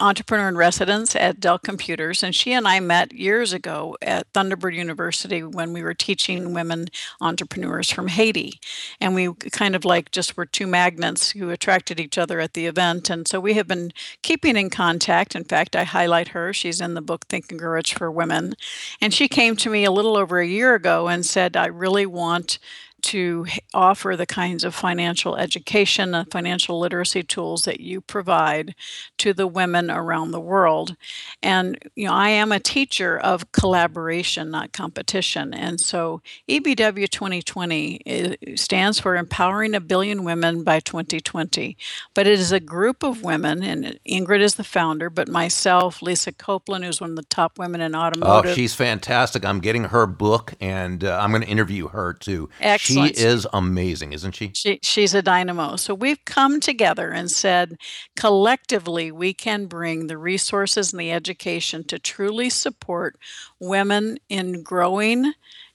entrepreneur 0.00 0.48
in 0.48 0.56
residence 0.56 1.16
at 1.16 1.40
Dell 1.40 1.58
Computers, 1.58 2.22
and 2.22 2.34
she 2.34 2.52
and 2.52 2.68
I 2.68 2.80
met 2.80 3.12
years 3.12 3.52
ago 3.52 3.96
at 4.00 4.32
Thunderbird 4.32 4.74
University 4.74 5.42
when 5.42 5.72
we 5.72 5.82
were 5.82 5.94
teaching 5.94 6.54
women 6.54 6.88
entrepreneurs 7.20 7.90
from 7.90 8.08
Haiti, 8.08 8.60
and 9.00 9.14
we 9.14 9.32
kind 9.50 9.74
of 9.74 9.84
like 9.84 10.10
just 10.10 10.36
were 10.36 10.46
two 10.46 10.66
magnets 10.66 11.30
who 11.32 11.50
attracted 11.50 11.98
each 11.98 12.18
other 12.18 12.40
at 12.40 12.54
the 12.54 12.66
event, 12.66 13.10
and 13.10 13.26
so 13.26 13.40
we 13.40 13.54
have 13.54 13.66
been 13.66 13.92
keeping 14.22 14.56
in 14.56 14.70
contact. 14.70 15.34
In 15.34 15.44
fact, 15.44 15.74
I 15.74 15.84
highlight 15.84 16.28
her; 16.28 16.52
she's 16.52 16.80
in 16.80 16.94
the 16.94 17.02
book 17.02 17.26
Think 17.26 17.50
and 17.50 17.58
Grow 17.58 17.72
Rich 17.72 17.94
for 17.94 18.10
Women, 18.10 18.54
and 19.00 19.12
she 19.12 19.28
came 19.28 19.56
to 19.56 19.70
me 19.70 19.84
a 19.84 19.90
little 19.90 20.16
over 20.16 20.38
a 20.38 20.46
year 20.46 20.74
ago 20.74 21.08
and 21.08 21.26
said, 21.26 21.56
"I 21.56 21.66
really 21.66 22.06
want." 22.06 22.58
To 23.00 23.46
offer 23.72 24.16
the 24.16 24.26
kinds 24.26 24.64
of 24.64 24.74
financial 24.74 25.36
education 25.36 26.14
and 26.14 26.30
financial 26.30 26.78
literacy 26.78 27.22
tools 27.22 27.62
that 27.62 27.80
you 27.80 28.00
provide 28.00 28.74
to 29.18 29.32
the 29.32 29.46
women 29.46 29.90
around 29.90 30.30
the 30.30 30.40
world. 30.40 30.96
And 31.42 31.78
you 31.94 32.06
know, 32.06 32.12
I 32.12 32.30
am 32.30 32.52
a 32.52 32.60
teacher 32.60 33.18
of 33.18 33.52
collaboration, 33.52 34.50
not 34.50 34.72
competition. 34.72 35.54
And 35.54 35.80
so 35.80 36.22
EBW 36.48 37.08
2020 37.08 38.36
stands 38.56 39.00
for 39.00 39.16
Empowering 39.16 39.74
a 39.74 39.80
Billion 39.80 40.24
Women 40.24 40.64
by 40.64 40.80
2020. 40.80 41.76
But 42.14 42.26
it 42.26 42.38
is 42.38 42.52
a 42.52 42.60
group 42.60 43.02
of 43.02 43.22
women, 43.22 43.62
and 43.62 43.98
Ingrid 44.08 44.40
is 44.40 44.56
the 44.56 44.64
founder, 44.64 45.10
but 45.10 45.28
myself, 45.28 46.02
Lisa 46.02 46.32
Copeland, 46.32 46.84
who's 46.84 47.00
one 47.00 47.10
of 47.10 47.16
the 47.16 47.22
top 47.24 47.58
women 47.58 47.80
in 47.80 47.94
automotive. 47.94 48.52
Oh, 48.52 48.54
she's 48.54 48.74
fantastic. 48.74 49.44
I'm 49.44 49.60
getting 49.60 49.84
her 49.84 50.06
book, 50.06 50.54
and 50.60 51.04
uh, 51.04 51.18
I'm 51.20 51.30
going 51.30 51.42
to 51.42 51.48
interview 51.48 51.88
her 51.88 52.12
too. 52.12 52.48
Excellent. 52.60 52.87
She 52.94 53.22
is 53.22 53.46
amazing, 53.52 54.12
isn't 54.12 54.32
she? 54.32 54.52
she? 54.54 54.80
She's 54.82 55.14
a 55.14 55.22
dynamo. 55.22 55.76
So 55.76 55.94
we've 55.94 56.24
come 56.24 56.60
together 56.60 57.10
and 57.10 57.30
said 57.30 57.76
collectively 58.16 59.10
we 59.10 59.34
can 59.34 59.66
bring 59.66 60.06
the 60.06 60.18
resources 60.18 60.92
and 60.92 61.00
the 61.00 61.12
education 61.12 61.84
to 61.84 61.98
truly 61.98 62.50
support 62.50 63.16
women 63.60 64.18
in 64.28 64.62
growing 64.62 65.32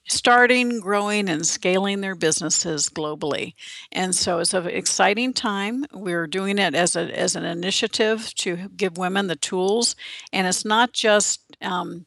starting, 0.08 0.80
growing, 0.80 1.30
and 1.30 1.46
scaling 1.46 2.02
their 2.02 2.16
businesses 2.16 2.90
globally. 2.90 3.54
And 3.92 4.14
so 4.14 4.40
it's 4.40 4.54
an 4.54 4.68
exciting 4.68 5.34
time. 5.34 5.86
We're 5.94 6.28
doing 6.28 6.58
it 6.58 6.76
as, 6.76 6.96
a, 6.96 7.18
as 7.18 7.36
an 7.36 7.46
initiative 7.46 8.34
to 8.36 8.70
give 8.76 8.98
women 8.98 9.28
the 9.28 9.36
tools. 9.36 9.96
And 10.32 10.46
it's 10.48 10.66
not 10.66 10.94
just 10.94 11.56
um, 11.62 12.06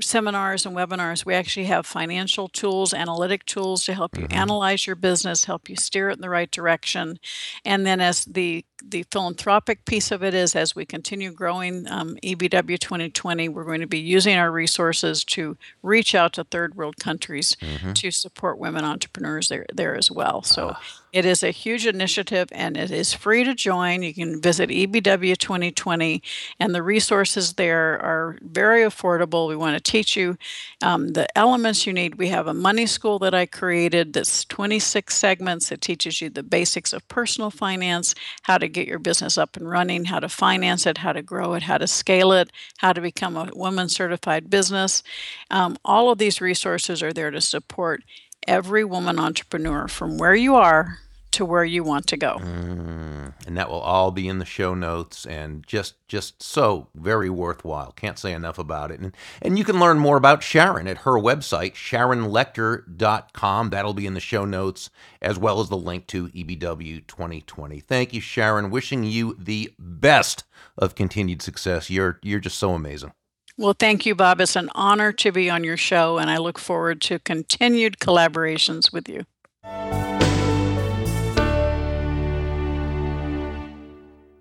seminars 0.00 0.66
and 0.66 0.76
webinars, 0.76 1.24
we 1.24 1.34
actually 1.34 1.66
have 1.66 1.86
financial 1.86 2.48
tools, 2.48 2.92
analytic 2.92 3.44
tools 3.46 3.84
to 3.84 3.94
help 3.94 4.16
you 4.16 4.24
mm-hmm. 4.24 4.38
analyze 4.38 4.86
your 4.86 4.96
business, 4.96 5.44
help 5.44 5.68
you 5.68 5.76
steer 5.76 6.10
it 6.10 6.14
in 6.14 6.20
the 6.20 6.30
right 6.30 6.50
direction. 6.50 7.18
And 7.64 7.86
then, 7.86 8.00
as 8.00 8.24
the 8.24 8.64
the 8.84 9.04
philanthropic 9.10 9.84
piece 9.84 10.10
of 10.10 10.22
it 10.22 10.34
is, 10.34 10.54
as 10.54 10.74
we 10.74 10.84
continue 10.84 11.32
growing 11.32 11.86
um, 11.88 12.16
EBW 12.22 12.78
2020, 12.78 13.48
we're 13.48 13.64
going 13.64 13.80
to 13.80 13.86
be 13.86 13.98
using 13.98 14.36
our 14.36 14.50
resources 14.50 15.24
to 15.24 15.56
reach 15.82 16.14
out 16.14 16.34
to 16.34 16.44
third 16.44 16.74
world 16.74 16.96
countries 16.98 17.56
mm-hmm. 17.60 17.92
to 17.92 18.10
support 18.10 18.58
women 18.58 18.84
entrepreneurs 18.84 19.48
there 19.48 19.66
there 19.72 19.96
as 19.96 20.10
well. 20.10 20.42
So. 20.42 20.68
Uh 20.68 20.76
it 21.16 21.24
is 21.24 21.42
a 21.42 21.50
huge 21.50 21.86
initiative 21.86 22.46
and 22.52 22.76
it 22.76 22.90
is 22.90 23.14
free 23.14 23.42
to 23.42 23.54
join. 23.54 24.02
You 24.02 24.12
can 24.12 24.38
visit 24.38 24.68
EBW 24.68 25.38
2020, 25.38 26.22
and 26.60 26.74
the 26.74 26.82
resources 26.82 27.54
there 27.54 27.98
are 28.02 28.36
very 28.42 28.82
affordable. 28.82 29.48
We 29.48 29.56
want 29.56 29.82
to 29.82 29.90
teach 29.90 30.14
you 30.14 30.36
um, 30.82 31.14
the 31.14 31.26
elements 31.38 31.86
you 31.86 31.94
need. 31.94 32.16
We 32.16 32.28
have 32.28 32.48
a 32.48 32.52
money 32.52 32.84
school 32.84 33.18
that 33.20 33.32
I 33.32 33.46
created 33.46 34.12
that's 34.12 34.44
26 34.44 35.14
segments 35.14 35.70
that 35.70 35.80
teaches 35.80 36.20
you 36.20 36.28
the 36.28 36.42
basics 36.42 36.92
of 36.92 37.08
personal 37.08 37.50
finance, 37.50 38.14
how 38.42 38.58
to 38.58 38.65
get 38.68 38.88
your 38.88 38.98
business 38.98 39.38
up 39.38 39.56
and 39.56 39.68
running, 39.68 40.06
how 40.06 40.20
to 40.20 40.28
finance 40.28 40.86
it, 40.86 40.98
how 40.98 41.12
to 41.12 41.22
grow 41.22 41.54
it, 41.54 41.64
how 41.64 41.78
to 41.78 41.86
scale 41.86 42.32
it, 42.32 42.50
how 42.78 42.92
to 42.92 43.00
become 43.00 43.36
a 43.36 43.50
woman 43.54 43.88
certified 43.88 44.50
business. 44.50 45.02
Um, 45.50 45.76
all 45.84 46.10
of 46.10 46.18
these 46.18 46.40
resources 46.40 47.02
are 47.02 47.12
there 47.12 47.30
to 47.30 47.40
support 47.40 48.02
every 48.46 48.84
woman 48.84 49.18
entrepreneur 49.18 49.88
from 49.88 50.18
where 50.18 50.34
you 50.34 50.54
are 50.54 50.98
to 51.36 51.44
where 51.44 51.64
you 51.64 51.84
want 51.84 52.06
to 52.06 52.16
go. 52.16 52.38
Mm, 52.38 53.34
and 53.46 53.56
that 53.56 53.68
will 53.68 53.80
all 53.80 54.10
be 54.10 54.26
in 54.26 54.38
the 54.38 54.44
show 54.44 54.74
notes 54.74 55.26
and 55.26 55.66
just 55.66 55.94
just 56.08 56.42
so 56.42 56.88
very 56.94 57.28
worthwhile. 57.28 57.92
Can't 57.92 58.18
say 58.18 58.32
enough 58.32 58.58
about 58.58 58.90
it. 58.90 59.00
And 59.00 59.14
and 59.42 59.58
you 59.58 59.64
can 59.64 59.78
learn 59.78 59.98
more 59.98 60.16
about 60.16 60.42
Sharon 60.42 60.88
at 60.88 60.98
her 60.98 61.12
website 61.12 61.74
sharonlechter.com. 61.74 63.70
That'll 63.70 63.94
be 63.94 64.06
in 64.06 64.14
the 64.14 64.20
show 64.20 64.44
notes 64.44 64.90
as 65.20 65.38
well 65.38 65.60
as 65.60 65.68
the 65.68 65.76
link 65.76 66.06
to 66.08 66.28
EBW 66.28 67.06
2020. 67.06 67.80
Thank 67.80 68.14
you 68.14 68.20
Sharon. 68.20 68.70
Wishing 68.70 69.04
you 69.04 69.36
the 69.38 69.72
best 69.78 70.44
of 70.78 70.94
continued 70.94 71.42
success. 71.42 71.90
You're 71.90 72.18
you're 72.22 72.40
just 72.40 72.58
so 72.58 72.72
amazing. 72.72 73.12
Well, 73.58 73.74
thank 73.78 74.04
you, 74.04 74.14
Bob. 74.14 74.42
It's 74.42 74.54
an 74.54 74.68
honor 74.74 75.12
to 75.12 75.32
be 75.32 75.48
on 75.48 75.64
your 75.64 75.78
show, 75.78 76.18
and 76.18 76.28
I 76.28 76.36
look 76.36 76.58
forward 76.58 77.00
to 77.02 77.18
continued 77.20 77.98
collaborations 77.98 78.92
with 78.92 79.08
you. 79.08 79.24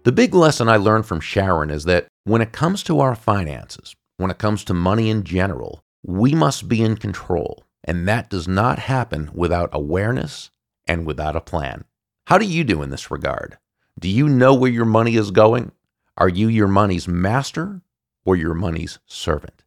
The 0.06 0.12
big 0.12 0.36
lesson 0.36 0.70
I 0.70 0.78
learned 0.78 1.08
from 1.08 1.20
Sharon 1.20 1.72
is 1.72 1.86
that 1.86 2.06
when 2.26 2.40
it 2.40 2.52
comes 2.52 2.84
to 2.84 3.00
our 3.00 3.16
finances, 3.16 3.96
when 4.18 4.30
it 4.30 4.38
comes 4.38 4.64
to 4.66 4.74
money 4.76 5.10
in 5.10 5.24
general, 5.24 5.84
we 6.04 6.36
must 6.36 6.70
be 6.70 6.84
in 6.84 6.96
control. 6.96 7.66
And 7.84 8.08
that 8.08 8.30
does 8.30 8.48
not 8.48 8.78
happen 8.78 9.32
without 9.34 9.72
awareness 9.74 10.52
and 10.86 11.08
without 11.08 11.36
a 11.36 11.42
plan. 11.42 11.86
How 12.28 12.38
do 12.38 12.46
you 12.46 12.64
do 12.64 12.84
in 12.84 12.92
this 12.92 13.10
regard? 13.10 13.58
Do 14.00 14.08
you 14.08 14.30
know 14.30 14.54
where 14.54 14.70
your 14.70 14.86
money 14.86 15.16
is 15.16 15.32
going? 15.32 15.72
Are 16.20 16.30
you 16.30 16.50
your 16.50 16.68
money's 16.68 17.08
master 17.08 17.82
or 18.26 18.36
your 18.36 18.54
money's 18.54 19.00
servant? 19.08 19.64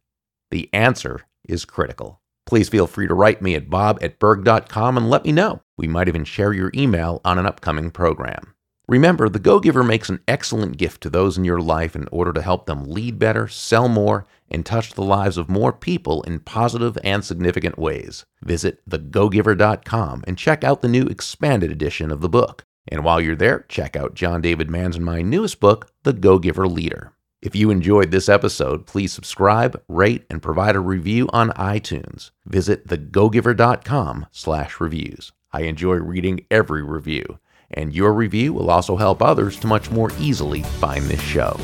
The 0.51 0.69
answer 0.71 1.25
is 1.49 1.65
critical. 1.65 2.21
Please 2.45 2.69
feel 2.69 2.87
free 2.87 3.09
to 3.09 3.13
write 3.13 3.41
me 3.41 3.55
at 3.55 3.69
bob 3.69 3.99
at 4.01 4.19
burg.com 4.19 4.95
and 4.95 5.09
let 5.09 5.25
me 5.25 5.33
know. 5.33 5.63
We 5.77 5.89
might 5.89 6.07
even 6.07 6.23
share 6.23 6.53
your 6.53 6.71
email 6.73 7.19
on 7.25 7.37
an 7.37 7.45
upcoming 7.45 7.91
program. 7.91 8.55
Remember, 8.89 9.29
the 9.29 9.37
Go 9.37 9.59
Giver 9.59 9.83
makes 9.83 10.09
an 10.09 10.19
excellent 10.27 10.77
gift 10.77 11.01
to 11.01 11.11
those 11.11 11.37
in 11.37 11.45
your 11.45 11.61
life 11.61 11.95
in 11.95 12.07
order 12.11 12.33
to 12.33 12.41
help 12.41 12.65
them 12.65 12.89
lead 12.89 13.19
better, 13.19 13.47
sell 13.47 13.87
more, 13.87 14.25
and 14.49 14.65
touch 14.65 14.95
the 14.95 15.03
lives 15.03 15.37
of 15.37 15.47
more 15.47 15.71
people 15.71 16.23
in 16.23 16.39
positive 16.39 16.97
and 17.03 17.23
significant 17.23 17.77
ways. 17.77 18.25
Visit 18.41 18.81
thegogiver.com 18.89 20.23
and 20.25 20.39
check 20.39 20.63
out 20.63 20.81
the 20.81 20.87
new 20.87 21.03
expanded 21.03 21.71
edition 21.71 22.09
of 22.09 22.21
the 22.21 22.29
book. 22.29 22.65
And 22.87 23.03
while 23.03 23.21
you're 23.21 23.35
there, 23.35 23.63
check 23.69 23.95
out 23.95 24.15
John 24.15 24.41
David 24.41 24.71
Mann's 24.71 24.95
and 24.95 25.05
my 25.05 25.21
newest 25.21 25.59
book, 25.59 25.91
The 26.01 26.11
Go 26.11 26.39
Giver 26.39 26.67
Leader. 26.67 27.13
If 27.43 27.55
you 27.55 27.69
enjoyed 27.69 28.09
this 28.09 28.27
episode, 28.27 28.87
please 28.87 29.13
subscribe, 29.13 29.79
rate, 29.87 30.25
and 30.31 30.41
provide 30.41 30.75
a 30.75 30.79
review 30.79 31.29
on 31.31 31.51
iTunes. 31.51 32.31
Visit 32.47 32.87
thegogiver.com 32.87 34.25
slash 34.31 34.79
reviews. 34.79 35.31
I 35.53 35.61
enjoy 35.61 35.97
reading 35.97 36.47
every 36.49 36.81
review 36.81 37.37
and 37.71 37.93
your 37.93 38.13
review 38.13 38.53
will 38.53 38.69
also 38.69 38.95
help 38.95 39.21
others 39.21 39.57
to 39.59 39.67
much 39.67 39.91
more 39.91 40.11
easily 40.19 40.63
find 40.63 41.03
this 41.05 41.21
show. 41.21 41.57